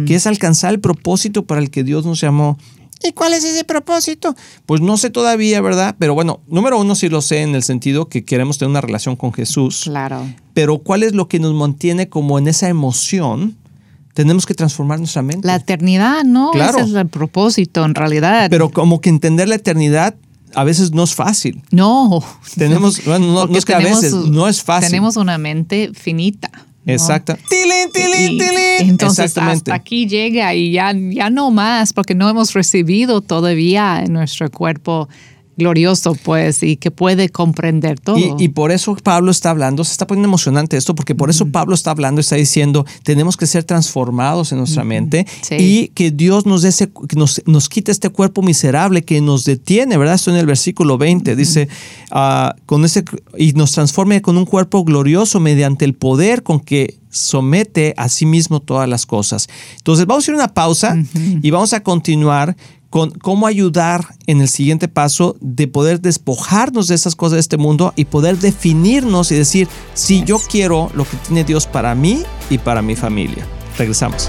que 0.07 0.15
es 0.15 0.27
alcanzar 0.27 0.75
el 0.75 0.81
propósito 0.81 1.45
para 1.45 1.61
el 1.61 1.71
que 1.71 1.85
Dios 1.85 2.05
nos 2.05 2.21
llamó. 2.21 2.59
¿Y 3.03 3.13
cuál 3.13 3.33
es 3.33 3.45
ese 3.45 3.65
propósito? 3.65 4.35
Pues 4.67 4.81
no 4.81 4.97
sé 4.97 5.11
todavía, 5.11 5.61
¿verdad? 5.61 5.97
Pero 5.99 6.15
bueno, 6.15 6.41
número 6.47 6.79
uno 6.79 6.95
sí 6.95 7.09
lo 7.09 7.23
sé 7.23 7.43
en 7.43 7.55
el 7.55 7.63
sentido 7.63 8.09
que 8.09 8.25
queremos 8.25 8.59
tener 8.59 8.71
una 8.71 8.81
relación 8.81 9.17
con 9.17 9.33
Jesús. 9.33 9.83
Claro. 9.85 10.27
Pero 10.53 10.79
¿cuál 10.79 11.03
es 11.03 11.15
lo 11.15 11.29
que 11.29 11.39
nos 11.39 11.55
mantiene 11.55 12.09
como 12.09 12.39
en 12.39 12.49
esa 12.49 12.69
emoción? 12.69 13.57
Tenemos 14.13 14.45
que 14.45 14.55
transformar 14.55 14.99
nuestra 14.99 15.23
mente. 15.23 15.47
La 15.47 15.57
eternidad, 15.57 16.25
¿no? 16.25 16.51
Claro. 16.51 16.79
Ese 16.79 16.91
es 16.91 16.95
el 16.95 17.09
propósito, 17.09 17.85
en 17.85 17.95
realidad. 17.95 18.49
Pero 18.51 18.71
como 18.71 19.01
que 19.01 19.09
entender 19.09 19.49
la 19.49 19.55
eternidad 19.55 20.17
a 20.55 20.65
veces 20.65 20.93
no 20.93 21.05
es 21.05 21.15
fácil. 21.15 21.63
No. 21.71 22.23
Tenemos, 22.57 23.05
bueno, 23.05 23.47
no, 23.47 23.57
es 23.57 23.65
que 23.65 23.75
a 23.75 23.79
veces 23.79 24.13
no 24.13 24.49
es 24.49 24.63
fácil. 24.63 24.91
Tenemos 24.91 25.17
una 25.17 25.39
mente 25.39 25.93
finita. 25.95 26.51
Exacto. 26.87 27.37
¡Tilín, 27.49 27.93
tilín, 27.93 28.39
tilín! 28.39 28.91
Entonces 28.91 29.27
Exactamente. 29.27 29.71
hasta 29.71 29.75
aquí 29.75 30.07
llega 30.07 30.55
y 30.55 30.73
ya, 30.73 30.93
ya 30.95 31.31
no 31.31 31.51
más 31.51 31.93
porque 31.93 32.15
no 32.15 32.29
hemos 32.29 32.55
recibido 32.55 33.21
todavía 33.21 34.03
en 34.05 34.13
nuestro 34.13 34.51
cuerpo 34.51 35.09
glorioso, 35.61 36.17
pues, 36.25 36.63
y 36.63 36.77
que 36.77 36.91
puede 36.91 37.29
comprender 37.29 38.01
todo. 38.01 38.19
Y, 38.39 38.49
por 38.49 38.73
eso 38.73 38.97
Pablo 38.97 39.31
está 39.31 39.51
hablando, 39.51 39.85
se 39.85 39.93
está 39.93 40.07
poniendo 40.07 40.29
emocionante 40.29 40.77
esto, 40.77 40.95
porque 40.95 41.15
por 41.15 41.31
eso 41.31 41.47
Pablo 41.47 41.75
está 41.75 41.93
hablando, 41.93 42.21
está 42.21 42.37
diciendo, 42.37 42.85
tenemos 43.05 43.37
que 43.37 43.47
ser 43.47 43.63
transformados 43.65 44.53
en 44.53 44.59
nuestra 44.59 44.83
mente 44.85 45.27
y 45.51 45.89
que 45.89 46.11
Dios 46.11 46.47
nos, 46.47 46.63
dé 46.63 46.73
nos, 47.15 47.43
nos 47.47 47.69
quite 47.69 47.93
este 47.93 48.11
cuerpo 48.11 48.43
miserable 48.43 49.03
que 49.03 49.21
nos 49.21 49.45
detiene, 49.45 49.97
¿verdad? 49.97 50.17
Esto 50.17 50.31
en 50.31 50.39
el 50.39 50.47
versículo 50.47 50.99
20 50.99 51.37
dice, 51.37 51.69
ah, 52.11 52.57
con 52.67 52.85
ese, 52.85 53.05
y 53.37 53.53
nos 53.53 53.73
transforme 53.73 54.23
con 54.23 54.37
un 54.37 54.47
cuerpo 54.47 54.83
glorioso 54.85 55.39
mediante 55.39 55.85
el 55.85 55.95
poder 55.95 56.43
con 56.43 56.61
que 56.61 56.99
somete 57.11 57.95
a 57.97 58.09
sí 58.09 58.25
mismo 58.25 58.61
todas 58.61 58.89
las 58.89 59.05
cosas. 59.05 59.49
Entonces 59.77 60.07
vamos 60.07 60.27
a 60.27 60.31
ir 60.31 60.35
a 60.35 60.39
una 60.39 60.55
pausa 60.55 60.97
y 61.43 61.51
vamos 61.51 61.73
a 61.73 61.83
continuar 61.83 62.57
con 62.91 63.11
cómo 63.13 63.47
ayudar 63.47 64.17
en 64.27 64.41
el 64.41 64.49
siguiente 64.49 64.89
paso 64.89 65.37
de 65.41 65.69
poder 65.69 66.01
despojarnos 66.01 66.89
de 66.89 66.97
esas 66.97 67.17
cosas 67.17 67.35
de 67.35 67.41
este 67.41 67.57
mundo 67.57 67.93
y 67.97 68.05
poder 68.05 68.37
definirnos 68.39 69.31
y 69.33 69.37
decir, 69.37 69.69
si 69.95 70.25
yo 70.25 70.39
quiero 70.51 70.91
lo 70.95 71.05
que 71.05 71.17
tiene 71.19 71.45
Dios 71.45 71.67
para 71.67 71.95
mí 71.95 72.25
y 72.51 72.59
para 72.59 72.83
mi 72.83 72.97
familia. 72.97 73.47
Regresamos. 73.79 74.29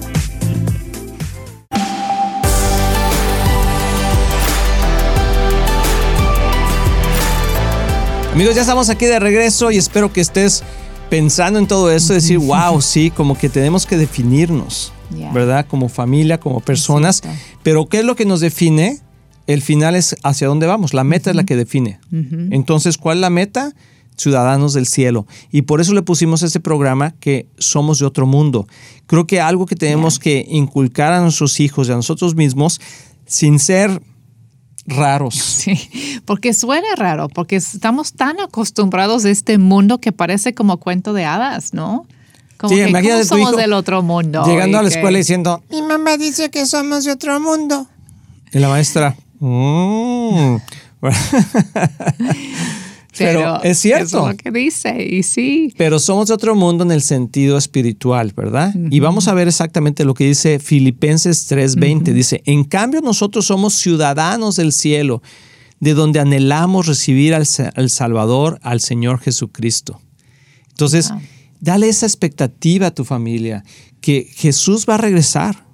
Amigos, 8.33 8.55
ya 8.55 8.61
estamos 8.61 8.89
aquí 8.89 9.05
de 9.07 9.19
regreso 9.19 9.71
y 9.71 9.77
espero 9.77 10.13
que 10.13 10.21
estés 10.21 10.63
pensando 11.09 11.59
en 11.59 11.67
todo 11.67 11.91
eso, 11.91 12.13
decir, 12.13 12.37
wow, 12.37 12.81
sí, 12.81 13.11
como 13.11 13.37
que 13.37 13.49
tenemos 13.49 13.85
que 13.85 13.97
definirnos, 13.97 14.93
¿verdad? 15.33 15.65
Como 15.67 15.89
familia, 15.89 16.39
como 16.39 16.61
personas. 16.61 17.21
Pero 17.61 17.87
¿qué 17.87 17.99
es 17.99 18.05
lo 18.05 18.15
que 18.15 18.23
nos 18.23 18.39
define? 18.39 19.01
El 19.47 19.61
final 19.61 19.95
es 19.95 20.15
hacia 20.23 20.47
dónde 20.47 20.65
vamos. 20.65 20.93
La 20.93 21.03
meta 21.03 21.29
es 21.29 21.35
la 21.35 21.43
que 21.43 21.57
define. 21.57 21.99
Entonces, 22.51 22.97
¿cuál 22.97 23.17
es 23.17 23.21
la 23.21 23.29
meta? 23.29 23.73
Ciudadanos 24.15 24.73
del 24.73 24.87
cielo. 24.87 25.27
Y 25.51 25.63
por 25.63 25.81
eso 25.81 25.93
le 25.93 26.01
pusimos 26.01 26.41
este 26.41 26.61
programa 26.61 27.11
que 27.19 27.47
somos 27.57 27.99
de 27.99 28.05
otro 28.05 28.25
mundo. 28.25 28.65
Creo 29.07 29.27
que 29.27 29.41
algo 29.41 29.65
que 29.65 29.75
tenemos 29.75 30.19
que 30.19 30.45
inculcar 30.47 31.11
a 31.11 31.19
nuestros 31.19 31.59
hijos 31.59 31.89
y 31.89 31.91
a 31.91 31.95
nosotros 31.95 32.35
mismos, 32.35 32.79
sin 33.25 33.59
ser 33.59 34.01
raros. 34.85 35.35
Sí, 35.61 36.21
porque 36.25 36.53
suena 36.53 36.95
raro, 36.95 37.29
porque 37.29 37.55
estamos 37.55 38.13
tan 38.13 38.39
acostumbrados 38.39 39.25
a 39.25 39.29
este 39.29 39.59
mundo 39.59 39.99
que 39.99 40.11
parece 40.11 40.55
como 40.55 40.77
cuento 40.77 41.13
de 41.13 41.25
hadas, 41.25 41.73
¿no? 41.73 42.07
Como 42.57 42.73
sí, 42.75 42.81
que 42.91 43.23
somos 43.25 43.55
del 43.55 43.73
otro 43.73 44.01
mundo. 44.01 44.43
Llegando 44.45 44.79
a 44.79 44.83
la 44.83 44.89
escuela 44.89 45.17
diciendo, 45.17 45.63
mi 45.69 45.81
mamá 45.81 46.17
dice 46.17 46.49
que 46.49 46.65
somos 46.65 47.05
de 47.05 47.11
otro 47.11 47.39
mundo. 47.39 47.87
Y 48.51 48.59
la 48.59 48.69
maestra, 48.69 49.15
mmm. 49.39 50.57
Pero, 53.17 53.61
es 53.61 53.79
cierto. 53.79 54.03
es 54.03 54.13
lo 54.13 54.37
que 54.37 54.51
dice, 54.51 55.03
y 55.03 55.23
sí. 55.23 55.73
Pero 55.77 55.99
somos 55.99 56.29
de 56.29 56.33
otro 56.33 56.55
mundo 56.55 56.83
en 56.83 56.91
el 56.91 57.01
sentido 57.01 57.57
espiritual, 57.57 58.33
¿verdad? 58.35 58.73
Y 58.89 58.99
vamos 59.01 59.27
a 59.27 59.33
ver 59.33 59.47
exactamente 59.47 60.05
lo 60.05 60.13
que 60.13 60.25
dice 60.25 60.59
Filipenses 60.59 61.49
3:20. 61.49 62.13
Dice, 62.13 62.41
en 62.45 62.63
cambio 62.63 63.01
nosotros 63.01 63.45
somos 63.45 63.73
ciudadanos 63.73 64.55
del 64.55 64.71
cielo, 64.71 65.21
de 65.79 65.93
donde 65.93 66.19
anhelamos 66.19 66.87
recibir 66.87 67.33
al, 67.33 67.45
Salvador, 67.45 68.59
al 68.61 68.79
Señor 68.79 69.19
Jesucristo. 69.19 69.99
Entonces, 70.69 71.11
dale 71.59 71.89
esa 71.89 72.05
expectativa 72.05 72.87
a 72.87 72.91
tu 72.91 73.03
familia, 73.03 73.63
que 73.99 74.27
Jesús 74.33 74.85
va 74.87 74.95
a 74.95 74.97
regresar. 74.99 75.65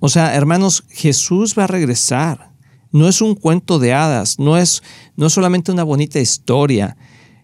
O 0.00 0.08
sea, 0.08 0.34
hermanos, 0.34 0.84
Jesús 0.90 1.54
va 1.56 1.64
a 1.64 1.68
regresar. 1.68 2.49
No 2.92 3.08
es 3.08 3.20
un 3.20 3.34
cuento 3.34 3.78
de 3.78 3.92
hadas, 3.92 4.38
no 4.38 4.56
es, 4.56 4.82
no 5.16 5.30
solamente 5.30 5.72
una 5.72 5.84
bonita 5.84 6.18
historia. 6.20 6.96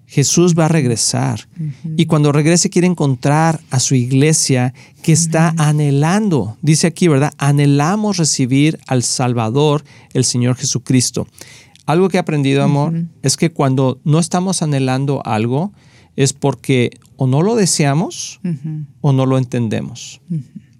Jesús 0.08 0.54
va 0.56 0.66
a 0.66 0.68
regresar 0.68 1.48
y 1.96 2.06
cuando 2.06 2.30
regrese 2.30 2.70
quiere 2.70 2.86
encontrar 2.86 3.60
a 3.70 3.80
su 3.80 3.96
iglesia 3.96 4.72
que 5.02 5.10
está 5.10 5.52
anhelando, 5.58 6.56
dice 6.62 6.86
aquí, 6.86 7.08
¿verdad? 7.08 7.32
Anhelamos 7.38 8.16
recibir 8.16 8.78
al 8.86 9.02
Salvador, 9.02 9.84
el 10.12 10.24
Señor 10.24 10.54
Jesucristo. 10.56 11.26
Algo 11.86 12.08
que 12.08 12.18
he 12.18 12.20
aprendido, 12.20 12.62
amor, 12.62 12.94
es 13.22 13.36
que 13.36 13.50
cuando 13.50 14.00
no 14.04 14.20
estamos 14.20 14.62
anhelando 14.62 15.22
algo 15.24 15.72
es 16.14 16.32
porque 16.32 16.90
o 17.16 17.26
no 17.26 17.42
lo 17.42 17.56
deseamos 17.56 18.40
o 19.00 19.12
no 19.12 19.26
lo 19.26 19.38
entendemos. 19.38 20.20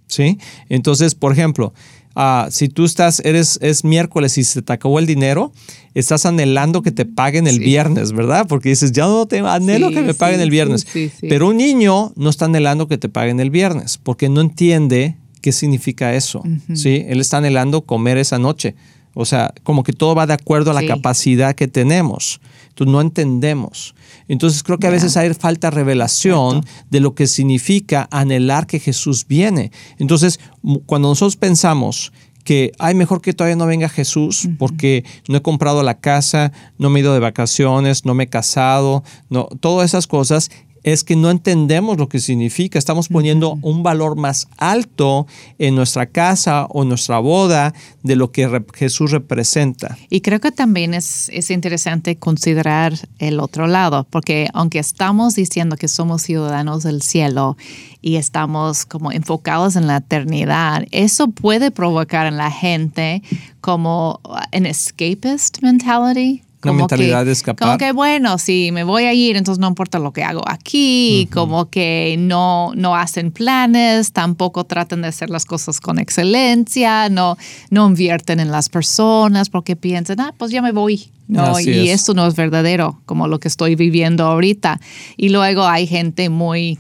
¿Sí? 0.08 0.38
Entonces, 0.68 1.16
por 1.16 1.32
ejemplo, 1.32 1.74
Ah, 2.18 2.48
si 2.50 2.70
tú 2.70 2.86
estás, 2.86 3.20
eres, 3.26 3.58
es 3.60 3.84
miércoles 3.84 4.38
y 4.38 4.44
se 4.44 4.62
te 4.62 4.72
acabó 4.72 4.98
el 4.98 5.04
dinero, 5.04 5.52
estás 5.92 6.24
anhelando 6.24 6.80
que 6.80 6.90
te 6.90 7.04
paguen 7.04 7.46
el 7.46 7.60
viernes, 7.60 8.12
¿verdad? 8.12 8.46
Porque 8.48 8.70
dices, 8.70 8.92
ya 8.92 9.04
no 9.04 9.26
te 9.26 9.40
anhelo 9.40 9.90
que 9.90 10.00
me 10.00 10.14
paguen 10.14 10.40
el 10.40 10.48
viernes. 10.48 10.86
Pero 11.20 11.48
un 11.48 11.58
niño 11.58 12.14
no 12.16 12.30
está 12.30 12.46
anhelando 12.46 12.88
que 12.88 12.96
te 12.96 13.10
paguen 13.10 13.38
el 13.38 13.50
viernes, 13.50 14.00
porque 14.02 14.30
no 14.30 14.40
entiende 14.40 15.16
qué 15.42 15.52
significa 15.52 16.14
eso. 16.14 16.42
¿sí? 16.74 17.04
Él 17.06 17.20
está 17.20 17.36
anhelando 17.36 17.82
comer 17.82 18.16
esa 18.16 18.38
noche 18.38 18.74
O 19.12 19.26
sea, 19.26 19.52
como 19.62 19.82
que 19.82 19.92
todo 19.92 20.14
va 20.14 20.26
de 20.26 20.32
acuerdo 20.32 20.70
a 20.70 20.74
la 20.74 20.86
capacidad 20.86 21.54
que 21.54 21.68
tenemos. 21.68 22.40
Entonces 22.76 22.92
no 22.92 23.00
entendemos. 23.00 23.94
Entonces 24.28 24.62
creo 24.62 24.76
que 24.76 24.86
a 24.86 24.90
veces 24.90 25.16
hay 25.16 25.32
falta 25.32 25.70
de 25.70 25.76
revelación 25.76 26.62
de 26.90 27.00
lo 27.00 27.14
que 27.14 27.26
significa 27.26 28.06
anhelar 28.10 28.66
que 28.66 28.80
Jesús 28.80 29.26
viene. 29.26 29.72
Entonces, 29.98 30.40
cuando 30.84 31.08
nosotros 31.08 31.36
pensamos 31.36 32.12
que 32.44 32.72
hay 32.78 32.94
mejor 32.94 33.22
que 33.22 33.32
todavía 33.32 33.56
no 33.56 33.64
venga 33.64 33.88
Jesús 33.88 34.46
porque 34.58 35.04
no 35.26 35.38
he 35.38 35.42
comprado 35.42 35.82
la 35.82 35.98
casa, 35.98 36.52
no 36.76 36.90
me 36.90 37.00
he 37.00 37.02
ido 37.02 37.14
de 37.14 37.20
vacaciones, 37.20 38.04
no 38.04 38.12
me 38.12 38.24
he 38.24 38.28
casado, 38.28 39.02
no, 39.30 39.48
todas 39.60 39.88
esas 39.88 40.06
cosas 40.06 40.50
es 40.86 41.02
que 41.02 41.16
no 41.16 41.30
entendemos 41.30 41.98
lo 41.98 42.08
que 42.08 42.20
significa. 42.20 42.78
Estamos 42.78 43.08
poniendo 43.08 43.58
un 43.60 43.82
valor 43.82 44.14
más 44.16 44.46
alto 44.56 45.26
en 45.58 45.74
nuestra 45.74 46.06
casa 46.06 46.66
o 46.66 46.84
en 46.84 46.90
nuestra 46.90 47.18
boda 47.18 47.74
de 48.04 48.14
lo 48.14 48.30
que 48.30 48.46
re- 48.46 48.64
Jesús 48.72 49.10
representa. 49.10 49.98
Y 50.10 50.20
creo 50.20 50.38
que 50.38 50.52
también 50.52 50.94
es, 50.94 51.28
es 51.32 51.50
interesante 51.50 52.16
considerar 52.16 52.94
el 53.18 53.40
otro 53.40 53.66
lado, 53.66 54.06
porque 54.08 54.48
aunque 54.54 54.78
estamos 54.78 55.34
diciendo 55.34 55.76
que 55.76 55.88
somos 55.88 56.22
ciudadanos 56.22 56.84
del 56.84 57.02
cielo 57.02 57.56
y 58.00 58.14
estamos 58.14 58.86
como 58.86 59.10
enfocados 59.10 59.74
en 59.74 59.88
la 59.88 59.96
eternidad, 59.96 60.84
eso 60.92 61.26
puede 61.28 61.72
provocar 61.72 62.28
en 62.28 62.36
la 62.36 62.52
gente 62.52 63.22
como 63.60 64.20
an 64.52 64.66
escapist 64.66 65.60
mentality. 65.62 66.44
Una 66.62 66.70
como 66.70 66.78
mentalidad 66.80 67.20
que, 67.20 67.26
de 67.26 67.32
escapar. 67.32 67.68
Como 67.68 67.78
que, 67.78 67.92
bueno, 67.92 68.38
si 68.38 68.70
me 68.72 68.82
voy 68.82 69.04
a 69.04 69.12
ir, 69.12 69.36
entonces 69.36 69.60
no 69.60 69.68
importa 69.68 69.98
lo 69.98 70.12
que 70.12 70.24
hago 70.24 70.42
aquí, 70.46 71.28
como 71.32 71.70
que 71.70 72.16
no, 72.18 72.72
no 72.74 72.96
hacen 72.96 73.30
planes, 73.30 74.12
tampoco 74.12 74.64
tratan 74.64 75.02
de 75.02 75.08
hacer 75.08 75.30
las 75.30 75.44
cosas 75.44 75.80
con 75.80 75.98
excelencia, 75.98 77.08
no, 77.08 77.36
no 77.70 77.86
invierten 77.86 78.40
en 78.40 78.50
las 78.50 78.68
personas 78.68 79.50
porque 79.50 79.76
piensan, 79.76 80.20
ah, 80.20 80.34
pues 80.36 80.50
ya 80.50 80.62
me 80.62 80.72
voy. 80.72 81.10
No, 81.28 81.42
Así 81.42 81.70
y 81.70 81.88
es. 81.88 82.00
esto 82.00 82.14
no 82.14 82.26
es 82.26 82.36
verdadero, 82.36 83.00
como 83.04 83.26
lo 83.26 83.40
que 83.40 83.48
estoy 83.48 83.74
viviendo 83.74 84.24
ahorita. 84.24 84.80
Y 85.16 85.30
luego 85.30 85.66
hay 85.66 85.86
gente 85.86 86.28
muy 86.30 86.78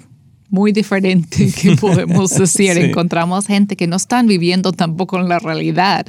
muy 0.48 0.72
diferente 0.72 1.52
que 1.52 1.76
podemos 1.76 2.30
decir. 2.38 2.74
Sí. 2.74 2.80
Encontramos 2.80 3.46
gente 3.46 3.76
que 3.76 3.86
no 3.86 3.96
están 3.96 4.26
viviendo 4.26 4.72
tampoco 4.72 5.18
en 5.18 5.28
la 5.28 5.38
realidad. 5.38 6.06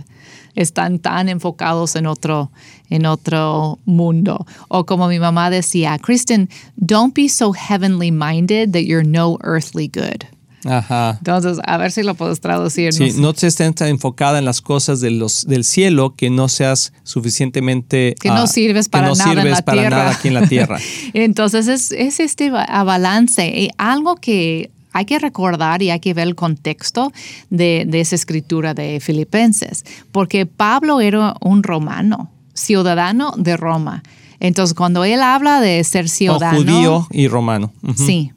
Están 0.58 1.00
tan 1.00 1.30
enfocados 1.30 1.96
en 1.96 2.08
otro, 2.08 2.52
en 2.90 3.06
otro 3.06 3.80
mundo. 3.86 4.46
O 4.68 4.86
como 4.86 5.08
mi 5.08 5.20
mamá 5.20 5.50
decía, 5.50 5.98
Kristen, 6.00 6.50
don't 6.76 7.16
be 7.16 7.30
so 7.30 7.54
heavenly 7.54 8.12
minded 8.12 8.72
that 8.74 8.82
you're 8.82 9.08
no 9.08 9.38
earthly 9.44 9.88
good. 9.88 10.26
Ajá. 10.66 11.18
Entonces, 11.20 11.60
a 11.64 11.78
ver 11.78 11.92
si 11.92 12.04
lo 12.04 12.16
puedes 12.16 12.42
traducir. 12.42 12.92
Sí, 12.92 13.12
no 13.16 13.34
te 13.34 13.48
estés 13.48 13.76
tan 13.76 13.88
enfocada 13.88 14.40
en 14.40 14.46
las 14.46 14.62
cosas 14.62 15.00
de 15.00 15.12
los, 15.12 15.46
del 15.46 15.64
cielo 15.64 16.16
que 16.16 16.30
no 16.30 16.50
seas 16.50 16.92
suficientemente... 17.04 18.16
Que 18.20 18.30
no 18.30 18.42
ah, 18.42 18.48
sirves 18.48 18.90
para 18.90 19.10
no 19.10 19.16
nada 19.16 19.42
en 19.44 19.52
la 19.52 19.62
para 19.62 19.82
tierra. 19.82 19.98
nada 19.98 20.12
aquí 20.12 20.28
en 20.28 20.34
la 20.34 20.48
tierra. 20.48 20.80
Entonces 21.14 21.68
es, 21.68 21.92
es 21.92 22.20
este 22.20 22.50
balance 22.50 23.48
y 23.48 23.70
algo 23.78 24.16
que 24.16 24.72
hay 24.94 25.06
que 25.06 25.20
recordar 25.20 25.82
y 25.82 25.89
hay 25.91 26.00
que 26.00 26.13
ver 26.13 26.27
el 26.27 26.36
contexto 26.36 27.12
de, 27.50 27.86
de 27.88 28.01
esa 28.01 28.15
escritura 28.15 28.74
de 28.74 29.00
Filipenses, 29.00 29.86
porque 30.12 30.46
Pablo 30.46 31.01
era 31.01 31.36
un 31.41 31.63
romano, 31.63 32.32
ciudadano 32.53 33.34
de 33.38 33.58
Roma. 33.58 34.03
Entonces 34.39 34.75
cuando 34.75 35.03
él 35.03 35.22
habla 35.22 35.62
de 35.62 35.84
ser 35.84 36.06
O 36.06 36.08
ciudadano, 36.08 36.58
judío 36.58 37.08
y 37.12 37.27
romano. 37.27 37.74
Sí, 37.96 38.32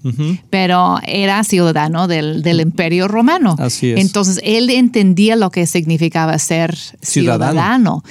pero 0.48 0.98
era 1.06 1.44
ciudadano 1.44 2.08
del, 2.08 2.42
del 2.42 2.60
imperio 2.60 3.06
romano. 3.06 3.54
Así 3.58 3.92
es. 3.92 4.00
Entonces 4.00 4.40
él 4.42 4.70
entendía 4.70 5.36
lo 5.36 5.50
que 5.50 5.66
significaba 5.66 6.38
ser 6.38 6.74
Ciudadano. 7.02 7.52
ciudadano. 7.52 8.04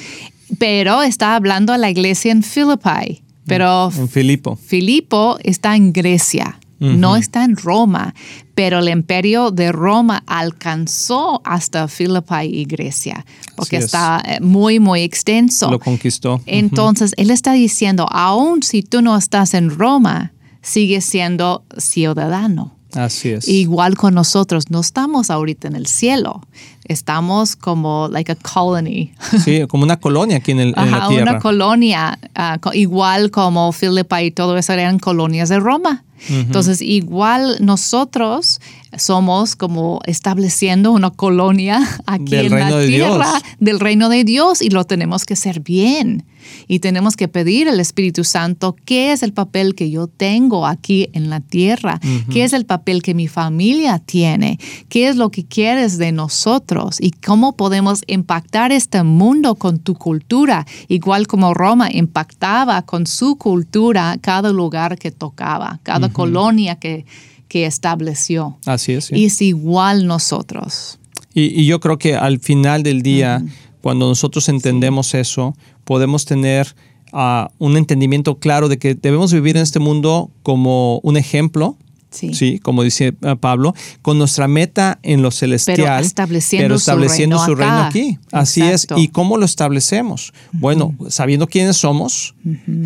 Pero 0.59 1.01
está 1.01 1.35
hablando 1.35 1.73
a 1.73 1.77
la 1.77 1.89
iglesia 1.89 2.31
en 2.31 2.43
Philippi. 2.43 3.23
Pero 3.45 3.91
En 3.97 4.07
Filipo. 4.07 4.55
Filipo 4.55 5.39
está 5.43 5.75
en 5.75 5.91
Grecia, 5.91 6.59
no 6.79 7.15
está 7.15 7.43
en 7.43 7.57
Roma, 7.57 8.13
pero 8.55 8.79
el 8.79 8.89
imperio 8.89 9.51
de 9.51 9.71
Roma 9.71 10.23
alcanzó 10.27 11.41
hasta 11.43 11.87
Filipi 11.87 12.45
y 12.45 12.65
Grecia, 12.65 13.25
porque 13.55 13.77
Así 13.77 13.85
está 13.85 14.21
eh, 14.25 14.39
muy, 14.41 14.79
muy 14.79 15.01
extenso. 15.01 15.69
Lo 15.69 15.79
conquistó. 15.79 16.41
Entonces, 16.45 17.13
él 17.17 17.31
está 17.31 17.53
diciendo, 17.53 18.07
aun 18.09 18.63
si 18.63 18.81
tú 18.83 19.01
no 19.01 19.17
estás 19.17 19.53
en 19.53 19.69
Roma, 19.69 20.33
sigues 20.61 21.05
siendo 21.05 21.65
ciudadano. 21.77 22.78
Así 22.93 23.29
es. 23.29 23.47
Igual 23.47 23.95
con 23.95 24.13
nosotros, 24.15 24.69
no 24.69 24.79
estamos 24.79 25.29
ahorita 25.29 25.67
en 25.67 25.75
el 25.75 25.85
cielo, 25.85 26.41
estamos 26.85 27.55
como 27.55 28.07
like 28.11 28.31
a 28.31 28.35
colony. 28.35 29.11
Sí, 29.43 29.61
como 29.67 29.83
una 29.83 29.99
colonia 29.99 30.37
aquí 30.37 30.51
en, 30.51 30.59
el, 30.59 30.69
en 30.75 30.91
la 30.91 30.97
Ajá, 30.97 31.07
tierra. 31.09 31.31
una 31.31 31.39
colonia, 31.39 32.19
ah, 32.35 32.57
igual 32.73 33.29
como 33.31 33.71
Filipa 33.71 34.21
y 34.23 34.31
todo 34.31 34.57
eso 34.57 34.73
eran 34.73 34.97
colonias 34.99 35.49
de 35.49 35.59
Roma. 35.59 36.03
Entonces, 36.27 36.81
igual 36.81 37.55
nosotros 37.61 38.59
somos 38.97 39.55
como 39.55 40.01
estableciendo 40.05 40.91
una 40.91 41.11
colonia 41.11 41.79
aquí 42.05 42.35
Del 42.35 42.47
en 42.53 42.59
la 42.59 42.75
de 42.77 42.87
tierra 42.87 43.29
Dios. 43.31 43.43
del 43.59 43.79
reino 43.79 44.09
de 44.09 44.25
Dios 44.25 44.61
y 44.61 44.69
lo 44.69 44.83
tenemos 44.83 45.23
que 45.25 45.35
hacer 45.35 45.61
bien. 45.61 46.25
Y 46.67 46.79
tenemos 46.79 47.15
que 47.15 47.27
pedir 47.27 47.69
al 47.69 47.79
Espíritu 47.79 48.23
Santo 48.23 48.75
qué 48.85 49.11
es 49.11 49.23
el 49.23 49.33
papel 49.33 49.75
que 49.75 49.89
yo 49.89 50.07
tengo 50.07 50.65
aquí 50.65 51.09
en 51.13 51.29
la 51.29 51.39
tierra, 51.39 51.99
qué 52.31 52.43
es 52.43 52.53
el 52.53 52.65
papel 52.65 53.01
que 53.01 53.13
mi 53.13 53.27
familia 53.27 53.99
tiene, 53.99 54.59
qué 54.89 55.07
es 55.07 55.15
lo 55.15 55.31
que 55.31 55.45
quieres 55.45 55.97
de 55.97 56.11
nosotros 56.11 56.97
y 56.99 57.11
cómo 57.11 57.55
podemos 57.55 58.01
impactar 58.07 58.71
este 58.71 59.03
mundo 59.03 59.55
con 59.55 59.79
tu 59.79 59.95
cultura, 59.95 60.65
igual 60.87 61.27
como 61.27 61.53
Roma 61.53 61.89
impactaba 61.91 62.81
con 62.83 63.07
su 63.07 63.37
cultura 63.37 64.17
cada 64.21 64.51
lugar 64.51 64.97
que 64.97 65.11
tocaba, 65.11 65.79
cada 65.83 66.09
colonia 66.09 66.75
que, 66.75 67.05
que 67.47 67.65
estableció. 67.65 68.57
Así 68.65 68.93
es. 68.93 69.05
sí. 69.05 69.15
Y 69.15 69.25
es 69.25 69.41
igual 69.41 70.05
nosotros. 70.05 70.99
Y, 71.33 71.61
y 71.61 71.65
yo 71.65 71.79
creo 71.79 71.97
que 71.97 72.15
al 72.15 72.39
final 72.39 72.83
del 72.83 73.01
día, 73.01 73.43
cuando 73.81 74.07
nosotros 74.07 74.49
entendemos 74.49 75.13
eso, 75.13 75.55
podemos 75.89 76.23
tener 76.25 76.75
ah, 77.13 77.49
un 77.57 77.75
entendimiento 77.75 78.37
claro 78.37 78.69
de 78.69 78.77
que 78.77 78.93
debemos 78.93 79.33
vivir 79.33 79.57
en 79.57 79.63
este 79.63 79.79
mundo 79.79 80.29
como 80.43 80.99
un 80.99 81.17
ejemplo. 81.17 81.77
Sí. 82.11 82.59
como 82.59 82.83
dice 82.83 83.15
ah, 83.23 83.35
Pablo, 83.35 83.73
con 84.03 84.19
nuestra 84.19 84.47
meta 84.47 84.99
en 85.01 85.23
lo 85.23 85.31
celestial, 85.31 86.03
estableciendo 86.03 86.63
pero 86.65 86.75
su 86.75 86.81
estableciendo 86.81 87.37
reino 87.37 87.45
su 87.45 87.55
reino 87.55 87.81
aquí. 87.81 88.19
Así 88.31 88.61
Exacto. 88.61 88.97
es. 88.97 89.03
¿Y 89.03 89.07
cómo 89.07 89.37
lo 89.37 89.45
establecemos? 89.45 90.31
Bueno, 90.51 90.93
sabiendo 91.07 91.47
quiénes 91.47 91.77
somos, 91.77 92.35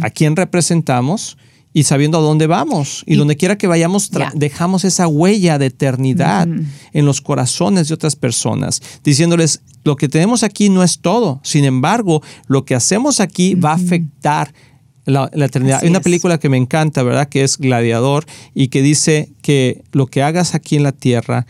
a 0.01 0.09
quién 0.09 0.37
representamos 0.37 1.37
y 1.73 1.83
sabiendo 1.83 2.19
a 2.19 2.21
dónde 2.21 2.47
vamos. 2.47 3.03
Y, 3.05 3.15
donde 3.15 3.35
quiera 3.35 3.57
que 3.57 3.67
vayamos, 3.67 4.11
dejamos 4.33 4.85
esa 4.85 5.07
huella 5.07 5.57
de 5.57 5.67
eternidad 5.67 6.47
en 6.47 7.05
los 7.05 7.21
corazones 7.21 7.87
de 7.87 7.95
otras 7.95 8.15
personas, 8.15 8.81
diciéndoles, 9.03 9.61
lo 9.83 9.95
que 9.95 10.07
tenemos 10.07 10.43
aquí 10.43 10.69
no 10.69 10.83
es 10.83 10.99
todo. 10.99 11.41
Sin 11.43 11.65
embargo, 11.65 12.21
lo 12.47 12.63
que 12.63 12.75
hacemos 12.75 13.19
aquí 13.19 13.55
va 13.55 13.71
a 13.71 13.75
afectar 13.75 14.53
la, 15.05 15.29
la 15.33 15.45
eternidad. 15.45 15.77
Así 15.77 15.87
Hay 15.87 15.89
una 15.89 15.99
es. 15.99 16.03
película 16.03 16.37
que 16.37 16.47
me 16.47 16.57
encanta, 16.57 17.03
¿verdad? 17.03 17.27
Que 17.27 17.43
es 17.43 17.57
Gladiador 17.57 18.25
y 18.53 18.69
que 18.69 18.81
dice 18.81 19.33
que 19.41 19.83
lo 19.91 20.07
que 20.07 20.23
hagas 20.23 20.55
aquí 20.55 20.77
en 20.77 20.83
la 20.83 20.93
tierra 20.93 21.45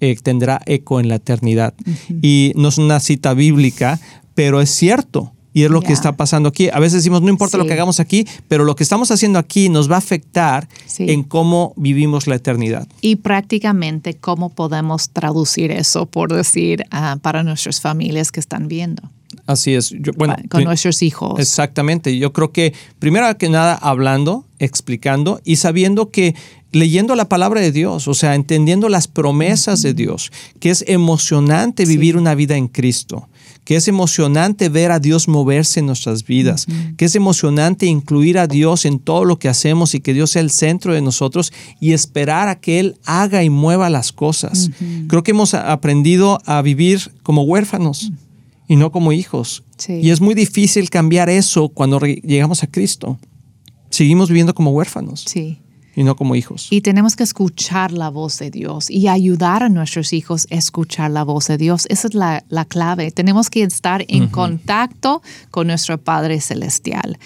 eh, 0.00 0.16
tendrá 0.22 0.60
eco 0.66 1.00
en 1.00 1.08
la 1.08 1.16
eternidad. 1.16 1.74
Y 2.22 2.52
no 2.56 2.68
es 2.68 2.78
una 2.78 3.00
cita 3.00 3.34
bíblica, 3.34 3.98
pero 4.34 4.60
es 4.60 4.70
cierto. 4.70 5.32
Y 5.58 5.64
es 5.64 5.70
lo 5.72 5.80
que 5.80 5.88
Ya. 5.88 5.94
está 5.94 6.12
pasando 6.16 6.48
aquí. 6.48 6.68
A 6.72 6.78
veces 6.78 6.98
decimos, 7.00 7.20
no 7.20 7.30
importa 7.30 7.56
lo 7.56 7.64
Sí. 7.64 7.68
que 7.68 7.72
hagamos 7.74 7.98
aquí, 7.98 8.24
pero 8.46 8.62
lo 8.64 8.76
que 8.76 8.84
estamos 8.84 9.10
haciendo 9.10 9.40
aquí 9.40 9.68
nos 9.68 9.90
va 9.90 9.96
a 9.96 9.98
afectar 9.98 10.68
Sí. 10.86 11.06
en 11.10 11.24
cómo 11.24 11.72
vivimos 11.76 12.28
la 12.28 12.36
eternidad. 12.36 12.86
Y 13.00 13.16
prácticamente 13.16 14.14
cómo 14.14 14.50
podemos 14.50 15.10
traducir 15.10 15.72
eso, 15.72 16.06
por 16.06 16.32
decir, 16.32 16.84
ah, 16.92 17.16
para 17.20 17.42
nuestras 17.42 17.80
familias 17.80 18.30
que 18.30 18.38
están 18.40 18.68
viendo, 18.68 19.02
Así 19.46 19.74
es. 19.74 19.90
Yo- 19.90 20.12
bueno, 20.16 20.36
con 20.50 20.64
nuestros 20.64 21.02
hijos. 21.02 21.40
Exactamente. 21.40 22.18
Yo 22.18 22.32
creo 22.34 22.52
que 22.52 22.74
primero 22.98 23.26
que 23.38 23.48
nada 23.48 23.74
hablando, 23.74 24.44
explicando 24.58 25.40
y 25.44 25.56
sabiendo 25.56 26.10
que 26.10 26.34
leyendo 26.72 27.14
la 27.14 27.28
palabra 27.30 27.60
de 27.62 27.72
Dios, 27.72 28.08
o 28.08 28.14
sea, 28.14 28.34
entendiendo 28.34 28.90
las 28.90 29.08
promesas 29.08 29.80
de 29.80 29.94
Dios, 29.94 30.30
que 30.60 30.68
es 30.70 30.84
emocionante 30.86 31.86
vivir 31.86 32.16
una 32.18 32.34
vida 32.34 32.56
en 32.56 32.68
Cristo, 32.68 33.28
que 33.68 33.76
es 33.76 33.86
emocionante 33.86 34.70
ver 34.70 34.90
a 34.90 34.98
Dios 34.98 35.28
moverse 35.28 35.80
en 35.80 35.84
nuestras 35.84 36.24
vidas, 36.24 36.64
que 36.96 37.04
es 37.04 37.14
emocionante 37.14 37.84
incluir 37.84 38.38
a 38.38 38.46
Dios 38.46 38.86
en 38.86 38.98
todo 38.98 39.26
lo 39.26 39.38
que 39.38 39.50
hacemos 39.50 39.94
y 39.94 40.00
que 40.00 40.14
Dios 40.14 40.30
sea 40.30 40.40
el 40.40 40.48
centro 40.50 40.94
de 40.94 41.02
nosotros 41.02 41.52
y 41.78 41.92
esperar 41.92 42.48
a 42.48 42.60
que 42.60 42.80
Él 42.80 42.96
haga 43.04 43.44
y 43.44 43.50
mueva 43.50 43.90
las 43.90 44.10
cosas. 44.10 44.70
Creo 45.08 45.22
que 45.22 45.32
hemos 45.32 45.52
aprendido 45.52 46.38
a 46.46 46.62
vivir 46.62 47.12
como 47.22 47.42
huérfanos 47.42 48.10
y 48.68 48.76
no 48.76 48.90
como 48.90 49.12
hijos. 49.12 49.64
Sí. 49.76 50.00
Y 50.02 50.12
es 50.12 50.22
muy 50.22 50.34
difícil 50.34 50.88
cambiar 50.88 51.28
eso 51.28 51.68
cuando 51.68 51.98
llegamos 52.00 52.62
a 52.62 52.68
Cristo. 52.68 53.18
Seguimos 53.90 54.30
viviendo 54.30 54.54
como 54.54 54.70
huérfanos. 54.70 55.26
Sí. 55.28 55.58
Y 55.98 56.04
no 56.04 56.14
como 56.14 56.36
hijos. 56.36 56.68
Y 56.70 56.82
tenemos 56.82 57.16
que 57.16 57.24
escuchar 57.24 57.90
la 57.90 58.08
voz 58.08 58.38
de 58.38 58.52
Dios 58.52 58.88
y 58.88 59.08
ayudar 59.08 59.64
a 59.64 59.68
nuestros 59.68 60.12
hijos 60.12 60.46
a 60.48 60.54
escuchar 60.54 61.10
la 61.10 61.24
voz 61.24 61.48
de 61.48 61.58
Dios. 61.58 61.86
Esa 61.88 62.06
es 62.06 62.14
la, 62.14 62.44
la 62.50 62.64
clave. 62.66 63.10
Tenemos 63.10 63.50
que 63.50 63.64
estar 63.64 64.04
en 64.06 64.28
contacto 64.28 65.22
con 65.50 65.66
nuestro 65.66 65.98
Padre 65.98 66.40
Celestial. 66.40 67.18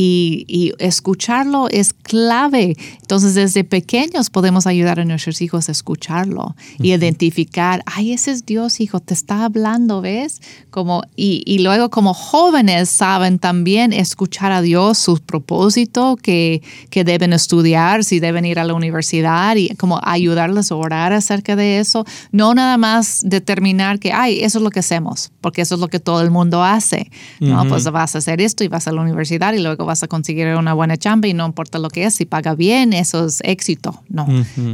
Y, 0.00 0.44
y, 0.46 0.74
escucharlo 0.78 1.68
es 1.70 1.92
clave. 1.92 2.76
Entonces, 3.00 3.34
desde 3.34 3.64
pequeños 3.64 4.30
podemos 4.30 4.68
ayudar 4.68 5.00
a 5.00 5.04
nuestros 5.04 5.42
hijos 5.42 5.68
a 5.68 5.72
escucharlo 5.72 6.54
y 6.78 6.92
identificar, 6.92 7.82
ay, 7.84 8.12
ese 8.12 8.30
es 8.30 8.46
Dios, 8.46 8.78
hijo, 8.78 9.00
te 9.00 9.12
está 9.12 9.44
hablando, 9.44 10.00
¿ves? 10.00 10.40
Como, 10.70 11.02
y, 11.16 11.42
y 11.46 11.58
luego 11.58 11.90
como 11.90 12.14
jóvenes 12.14 12.90
saben 12.90 13.40
también 13.40 13.92
escuchar 13.92 14.52
a 14.52 14.62
Dios, 14.62 14.98
su 14.98 15.18
propósito, 15.18 16.16
que, 16.16 16.62
que 16.90 17.02
deben 17.02 17.32
estudiar, 17.32 18.04
si 18.04 18.20
deben 18.20 18.44
ir 18.44 18.60
a 18.60 18.64
la 18.64 18.74
universidad 18.74 19.56
y 19.56 19.70
como 19.70 19.98
ayudarles 20.04 20.70
a 20.70 20.76
orar 20.76 21.12
acerca 21.12 21.56
de 21.56 21.80
eso. 21.80 22.04
No 22.30 22.54
nada 22.54 22.76
más 22.76 23.22
determinar 23.24 23.98
que, 23.98 24.12
ay, 24.12 24.44
eso 24.44 24.58
es 24.58 24.62
lo 24.62 24.70
que 24.70 24.78
hacemos, 24.78 25.32
porque 25.40 25.62
eso 25.62 25.74
es 25.74 25.80
lo 25.80 25.88
que 25.88 25.98
todo 25.98 26.20
el 26.20 26.30
mundo 26.30 26.62
hace. 26.62 27.10
No, 27.40 27.66
pues 27.68 27.84
vas 27.90 28.14
a 28.14 28.18
hacer 28.18 28.40
esto 28.40 28.62
y 28.62 28.68
vas 28.68 28.86
a 28.86 28.92
la 28.92 29.00
universidad 29.00 29.52
y 29.54 29.58
luego 29.58 29.87
vas 29.88 30.02
a 30.02 30.06
conseguir 30.06 30.46
una 30.48 30.74
buena 30.74 30.98
chamba 30.98 31.28
y 31.28 31.34
no 31.34 31.46
importa 31.46 31.78
lo 31.78 31.88
que 31.88 32.04
es, 32.04 32.14
si 32.14 32.26
paga 32.26 32.54
bien, 32.54 32.92
eso 32.92 33.24
es 33.24 33.40
éxito. 33.42 34.02
No, 34.08 34.26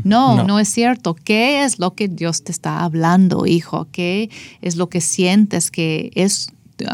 no, 0.03 0.43
no, 0.43 0.59
es 0.59 0.69
cierto. 0.69 1.15
¿Qué 1.15 1.63
es 1.65 1.79
lo 1.79 1.95
que 1.95 2.09
Dios 2.09 2.43
te 2.43 2.51
está 2.51 2.81
hablando, 2.81 3.47
hijo? 3.47 3.87
¿Qué 3.93 4.29
es 4.61 4.77
lo 4.77 4.89
que 4.89 5.01
sientes 5.01 5.71
que 5.71 6.11
es 6.17 6.49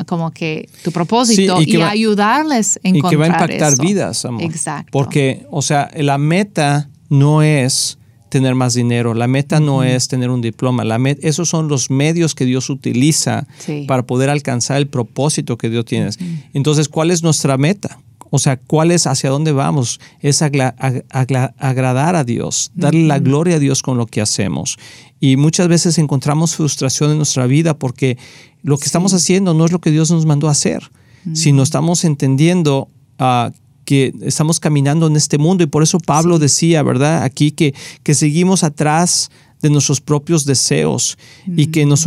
como 0.06 0.32
que 0.32 0.68
tu 0.84 0.92
propósito 0.92 1.62
y, 1.62 1.80
ayudarles 1.80 2.78
a 2.84 2.88
encontrar 2.88 3.08
Y 3.08 3.10
que 3.10 3.16
va 3.16 3.24
a 3.24 3.28
impactar 3.28 3.80
vidas, 3.80 4.24
amor. 4.26 4.42
Exacto. 4.42 4.90
Porque, 4.92 5.46
o 5.50 5.62
sea, 5.62 5.90
la 5.96 6.18
meta 6.18 6.90
no 7.08 7.42
es 7.42 7.98
tener 8.28 8.54
más 8.54 8.74
dinero, 8.74 9.14
la 9.14 9.26
meta 9.26 9.60
no 9.60 9.82
es 9.82 10.08
tener 10.08 10.28
un 10.28 10.42
diploma, 10.42 10.84
la 10.84 11.00
esos 11.22 11.48
son 11.48 11.68
los 11.68 11.90
medios 11.90 12.34
que 12.34 12.44
Dios 12.44 12.68
utiliza 12.68 13.46
para 13.88 14.04
poder 14.04 14.28
alcanzar 14.28 14.76
el 14.76 14.86
propósito 14.86 15.56
que 15.56 15.70
Dios 15.70 15.86
tiene. 15.86 16.10
Entonces, 16.52 16.90
¿cuál 16.90 17.10
es 17.10 17.22
nuestra 17.22 17.56
meta? 17.56 17.98
O 18.30 18.38
sea, 18.38 18.56
¿cuál 18.56 18.90
es 18.90 19.06
hacia 19.06 19.30
dónde 19.30 19.52
vamos? 19.52 20.00
Es 20.20 20.40
agradar 20.42 22.16
a 22.16 22.24
Dios, 22.24 22.70
darle 22.74 23.06
la 23.06 23.18
gloria 23.18 23.56
a 23.56 23.58
Dios 23.58 23.82
con 23.82 23.98
lo 23.98 24.06
que 24.06 24.20
hacemos. 24.20 24.78
Y 25.18 25.36
muchas 25.36 25.68
veces 25.68 25.98
encontramos 25.98 26.56
frustración 26.56 27.10
en 27.10 27.16
nuestra 27.18 27.46
vida 27.46 27.78
porque 27.78 28.16
lo 28.62 28.78
que 28.78 28.86
estamos 28.86 29.12
haciendo 29.14 29.52
no 29.54 29.64
es 29.64 29.72
lo 29.72 29.80
que 29.80 29.90
Dios 29.90 30.10
nos 30.10 30.26
mandó 30.26 30.48
a 30.48 30.52
hacer, 30.52 30.90
sino 31.34 31.62
estamos 31.62 32.04
entendiendo 32.04 32.88
uh, 33.18 33.50
que 33.84 34.14
estamos 34.22 34.60
caminando 34.60 35.08
en 35.08 35.16
este 35.16 35.36
mundo 35.36 35.64
y 35.64 35.66
por 35.66 35.82
eso 35.82 35.98
Pablo 35.98 36.38
decía, 36.38 36.82
¿verdad? 36.82 37.24
Aquí 37.24 37.50
que, 37.50 37.74
que 38.02 38.14
seguimos 38.14 38.62
atrás 38.62 39.30
de 39.60 39.68
nuestros 39.68 40.00
propios 40.00 40.44
deseos 40.44 41.18
y 41.46 41.66
que 41.66 41.84
nos, 41.84 42.06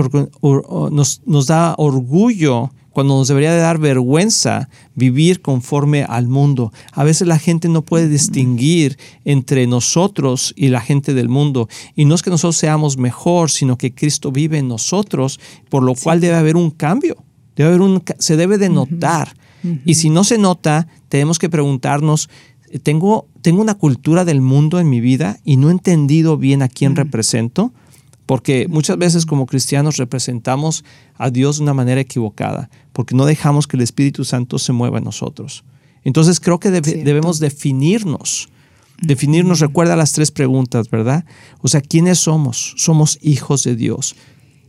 nos, 0.91 1.21
nos, 1.25 1.45
da 1.45 1.75
orgullo 1.77 2.71
cuando 2.93 3.17
nos 3.17 3.27
debería 3.27 3.51
de 3.51 3.59
dar 3.59 3.79
vergüenza 3.79 4.69
vivir 4.95 5.41
conforme 5.41 6.03
al 6.03 6.27
mundo. 6.27 6.71
A 6.91 7.03
veces 7.03 7.27
la 7.27 7.39
gente 7.39 7.67
no 7.67 7.81
puede 7.81 8.07
distinguir 8.07 8.97
entre 9.25 9.65
nosotros 9.67 10.53
y 10.55 10.69
la 10.69 10.79
gente 10.79 11.13
del 11.13 11.27
mundo. 11.27 11.67
Y 11.95 12.05
no 12.05 12.15
es 12.15 12.21
que 12.21 12.29
nosotros 12.29 12.55
seamos 12.55 12.97
mejor, 12.97 13.49
sino 13.49 13.77
que 13.77 13.93
Cristo 13.93 14.31
vive 14.31 14.59
en 14.59 14.67
nosotros, 14.67 15.39
por 15.69 15.83
lo 15.83 15.95
cual 15.95 16.21
debe 16.21 16.35
haber 16.35 16.55
un 16.55 16.69
cambio. 16.69 17.17
Debe 17.55 17.69
haber 17.69 17.81
un, 17.81 18.03
se 18.19 18.37
debe 18.37 18.57
de 18.57 18.69
notar. 18.69 19.35
Y 19.85 19.95
si 19.95 20.09
no 20.09 20.23
se 20.25 20.37
nota, 20.37 20.87
tenemos 21.07 21.39
que 21.39 21.49
preguntarnos, 21.49 22.29
¿tengo, 22.83 23.27
¿tengo 23.41 23.61
una 23.61 23.75
cultura 23.75 24.25
del 24.25 24.41
mundo 24.41 24.79
en 24.79 24.89
mi 24.89 24.99
vida 24.99 25.39
y 25.45 25.55
no 25.55 25.69
he 25.69 25.71
entendido 25.71 26.37
bien 26.37 26.61
a 26.61 26.67
quién 26.67 26.95
represento? 26.97 27.73
Porque 28.25 28.67
muchas 28.69 28.97
veces 28.97 29.25
como 29.25 29.45
cristianos 29.45 29.97
representamos 29.97 30.85
a 31.15 31.29
Dios 31.29 31.57
de 31.57 31.63
una 31.63 31.73
manera 31.73 32.01
equivocada, 32.01 32.69
porque 32.93 33.15
no 33.15 33.25
dejamos 33.25 33.67
que 33.67 33.77
el 33.77 33.83
Espíritu 33.83 34.23
Santo 34.23 34.59
se 34.59 34.71
mueva 34.71 34.99
en 34.99 35.03
nosotros. 35.03 35.63
Entonces 36.03 36.39
creo 36.39 36.59
que 36.59 36.71
debemos 36.71 37.39
definirnos. 37.39 38.49
Definirnos, 39.01 39.59
recuerda 39.59 39.95
las 39.95 40.13
tres 40.13 40.31
preguntas, 40.31 40.89
¿verdad? 40.89 41.25
O 41.61 41.67
sea, 41.67 41.81
¿quiénes 41.81 42.19
somos? 42.19 42.73
Somos 42.77 43.19
hijos 43.21 43.63
de 43.63 43.75
Dios. 43.75 44.15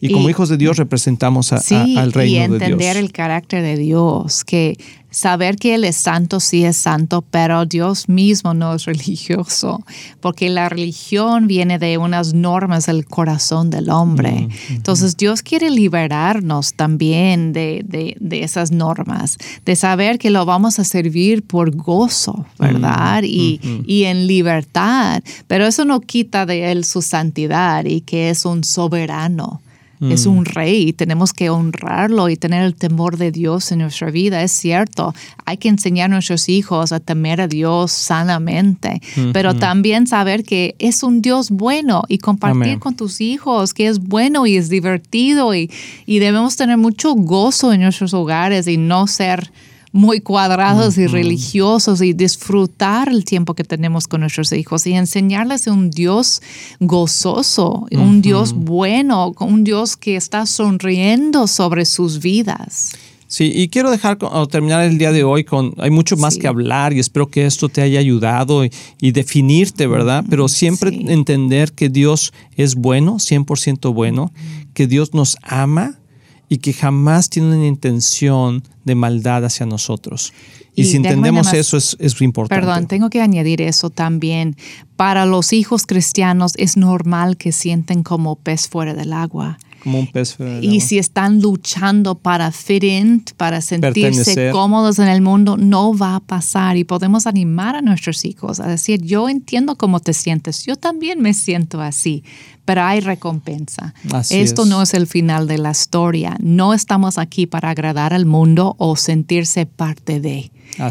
Y 0.00 0.12
como 0.12 0.28
hijos 0.28 0.48
de 0.48 0.56
Dios 0.56 0.76
representamos 0.76 1.52
al 1.52 2.12
reino 2.12 2.42
de 2.54 2.58
Dios. 2.58 2.60
Y 2.60 2.72
entender 2.72 2.96
el 2.96 3.12
carácter 3.12 3.62
de 3.62 3.76
Dios, 3.76 4.44
que 4.44 4.76
saber 5.14 5.56
que 5.56 5.74
Él 5.74 5.84
es 5.84 5.96
santo, 5.96 6.40
sí 6.40 6.64
es 6.64 6.76
santo, 6.76 7.22
pero 7.30 7.64
Dios 7.64 8.08
mismo 8.08 8.52
no 8.52 8.74
es 8.74 8.84
religioso, 8.84 9.82
porque 10.20 10.50
la 10.50 10.68
religión 10.68 11.46
viene 11.46 11.78
de 11.78 11.98
unas 11.98 12.34
normas 12.34 12.86
del 12.86 13.06
corazón 13.06 13.70
del 13.70 13.90
hombre. 13.90 14.48
Entonces 14.70 15.16
Dios 15.16 15.42
quiere 15.42 15.70
liberarnos 15.70 16.74
también 16.74 17.52
de, 17.52 17.84
de, 17.86 18.42
esas 18.42 18.72
normas, 18.72 19.38
de 19.64 19.76
saber 19.76 20.18
que 20.18 20.30
lo 20.30 20.44
vamos 20.44 20.78
a 20.78 20.84
servir 20.84 21.44
por 21.44 21.74
gozo, 21.74 22.44
¿verdad? 22.58 23.22
y, 23.22 23.60
y 23.86 24.04
en 24.04 24.26
libertad, 24.26 25.22
pero 25.46 25.66
eso 25.66 25.84
no 25.84 26.00
quita 26.00 26.44
de 26.44 26.72
Él 26.72 26.84
su 26.84 27.00
santidad 27.02 27.84
y 27.84 28.00
que 28.00 28.30
es 28.30 28.44
un 28.44 28.64
soberano. 28.64 29.60
Es 30.00 30.26
un 30.26 30.40
mm. 30.40 30.44
rey 30.44 30.88
y 30.88 30.92
tenemos 30.92 31.32
que 31.32 31.50
honrarlo 31.50 32.28
y 32.28 32.36
tener 32.36 32.62
el 32.62 32.74
temor 32.74 33.16
de 33.16 33.30
Dios 33.30 33.70
en 33.72 33.78
nuestra 33.78 34.10
vida. 34.10 34.42
Es 34.42 34.52
cierto, 34.52 35.14
hay 35.44 35.56
que 35.56 35.68
enseñar 35.68 36.06
a 36.10 36.14
nuestros 36.14 36.48
hijos 36.48 36.92
a 36.92 37.00
temer 37.00 37.40
a 37.40 37.48
Dios 37.48 37.92
sanamente, 37.92 39.00
pero 39.32 39.54
también 39.54 40.06
saber 40.06 40.44
que 40.44 40.74
es 40.78 41.02
un 41.02 41.22
Dios 41.22 41.50
bueno 41.50 42.02
y 42.08 42.18
compartir 42.18 42.78
con 42.78 42.96
tus 42.96 43.20
hijos 43.20 43.72
que 43.72 43.86
es 43.86 44.00
bueno 44.00 44.46
y 44.46 44.56
es 44.56 44.68
divertido 44.68 45.54
y, 45.54 45.70
y 46.06 46.18
debemos 46.18 46.56
tener 46.56 46.76
mucho 46.76 47.14
gozo 47.14 47.72
en 47.72 47.80
nuestros 47.80 48.14
hogares 48.14 48.66
y 48.66 48.76
no 48.76 49.06
ser 49.06 49.50
muy 49.94 50.20
cuadrados 50.20 50.98
y 50.98 51.06
religiosos 51.06 52.02
y 52.02 52.14
disfrutar 52.14 53.08
el 53.08 53.24
tiempo 53.24 53.54
que 53.54 53.62
tenemos 53.62 54.08
con 54.08 54.22
nuestros 54.22 54.50
hijos 54.50 54.88
y 54.88 54.94
enseñarles 54.94 55.68
un 55.68 55.88
Dios 55.90 56.42
gozoso, 56.80 57.86
un 57.92 58.20
Dios 58.20 58.54
bueno, 58.54 59.32
un 59.38 59.62
Dios 59.62 59.96
que 59.96 60.16
está 60.16 60.46
sonriendo 60.46 61.46
sobre 61.46 61.84
sus 61.84 62.18
vidas. 62.18 62.90
Sí, 63.28 63.52
y 63.54 63.68
quiero 63.68 63.92
dejar 63.92 64.18
terminar 64.50 64.82
el 64.82 64.98
día 64.98 65.12
de 65.12 65.22
hoy 65.22 65.44
con, 65.44 65.74
hay 65.78 65.90
mucho 65.90 66.16
más 66.16 66.38
que 66.38 66.48
hablar 66.48 66.92
y 66.92 66.98
espero 66.98 67.28
que 67.28 67.46
esto 67.46 67.68
te 67.68 67.80
haya 67.80 68.00
ayudado 68.00 68.64
y, 68.64 69.10
definirte, 69.12 69.86
¿verdad? 69.86 70.24
Pero 70.28 70.48
siempre 70.48 70.90
entender 70.90 71.72
que 71.72 71.88
Dios 71.88 72.32
es 72.56 72.74
bueno, 72.74 73.18
100% 73.18 73.94
bueno, 73.94 74.32
que 74.72 74.88
Dios 74.88 75.14
nos 75.14 75.36
ama, 75.42 76.00
y 76.48 76.58
que 76.58 76.72
jamás 76.72 77.30
tiene 77.30 77.56
una 77.56 77.66
intención 77.66 78.62
de 78.84 78.94
maldad 78.94 79.44
hacia 79.44 79.66
nosotros. 79.66 80.32
Y, 80.74 80.84
si 80.84 80.96
entendemos 80.96 81.52
eso 81.52 81.76
es, 81.76 81.96
es 82.00 82.20
importante. 82.20 82.60
Perdón, 82.60 82.88
tengo 82.88 83.08
que 83.08 83.20
añadir 83.20 83.62
eso 83.62 83.90
también. 83.90 84.56
Para 84.96 85.24
los 85.24 85.52
hijos 85.52 85.86
cristianos 85.86 86.52
es 86.56 86.76
normal 86.76 87.36
que 87.36 87.52
sienten 87.52 88.02
como 88.02 88.36
pez 88.36 88.68
fuera 88.68 88.92
del 88.94 89.12
agua. 89.12 89.58
Como 89.84 90.00
un 90.00 90.06
pez 90.08 90.36
y 90.60 90.80
si 90.80 90.98
están 90.98 91.40
luchando 91.40 92.16
para 92.16 92.50
fit 92.50 92.82
in, 92.82 93.24
para 93.36 93.60
sentirse 93.60 94.50
cómodos 94.50 94.98
en 94.98 95.08
el 95.08 95.20
mundo, 95.20 95.56
no 95.56 95.96
va 95.96 96.16
a 96.16 96.20
pasar. 96.20 96.76
Y 96.76 96.84
podemos 96.84 97.26
animar 97.26 97.76
a 97.76 97.82
nuestros 97.82 98.24
hijos 98.24 98.60
a 98.60 98.66
decir, 98.66 99.02
yo 99.02 99.28
entiendo 99.28 99.76
cómo 99.76 100.00
te 100.00 100.12
sientes, 100.12 100.64
yo 100.64 100.76
también 100.76 101.20
me 101.20 101.34
siento 101.34 101.80
así 101.80 102.24
pero 102.64 102.82
hay 102.82 103.00
recompensa. 103.00 103.94
Esto 104.30 104.64
no 104.64 104.82
es 104.82 104.94
el 104.94 105.06
final 105.06 105.46
de 105.46 105.58
la 105.58 105.72
historia. 105.72 106.36
No 106.40 106.72
estamos 106.72 107.18
aquí 107.18 107.46
para 107.46 107.70
agradar 107.70 108.14
al 108.14 108.26
mundo 108.26 108.74
o 108.78 108.96
sentirse 108.96 109.66
parte 109.66 110.20
de. 110.20 110.50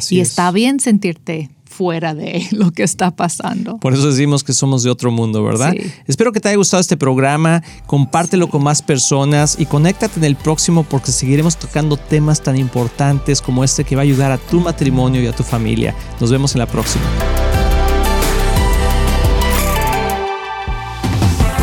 y 0.10 0.20
está 0.20 0.52
bien 0.52 0.80
sentirte 0.80 1.50
fuera 1.74 2.14
de 2.14 2.48
lo 2.52 2.72
que 2.72 2.84
está 2.84 3.12
pasando. 3.12 3.78
Por 3.80 3.94
eso 3.94 4.10
decimos 4.10 4.44
que 4.44 4.54
somos 4.54 4.84
de 4.84 4.90
otro 4.90 5.12
mundo, 5.12 5.44
¿verdad? 5.44 5.74
Espero 6.08 6.32
que 6.32 6.40
te 6.40 6.50
haya 6.50 6.58
gustado 6.58 6.82
este 6.82 6.98
programa, 6.98 7.64
compártelo 7.86 8.50
con 8.50 8.64
más 8.64 8.82
personas 8.82 9.56
y 9.60 9.66
conéctate 9.66 10.20
en 10.20 10.26
el 10.26 10.36
próximo 10.36 10.84
porque 10.84 11.12
seguiremos 11.12 11.58
tocando 11.58 11.98
temas 11.98 12.42
tan 12.42 12.58
importantes 12.58 13.42
como 13.42 13.64
este 13.64 13.84
que 13.84 13.96
va 13.96 14.02
a 14.02 14.04
ayudar 14.04 14.32
a 14.32 14.38
tu 14.38 14.60
matrimonio 14.60 15.22
y 15.22 15.28
a 15.28 15.36
tu 15.36 15.44
familia. 15.44 15.96
Nos 16.20 16.32
vemos 16.32 16.54
en 16.54 16.60
la 16.60 16.68
próxima. 16.68 17.04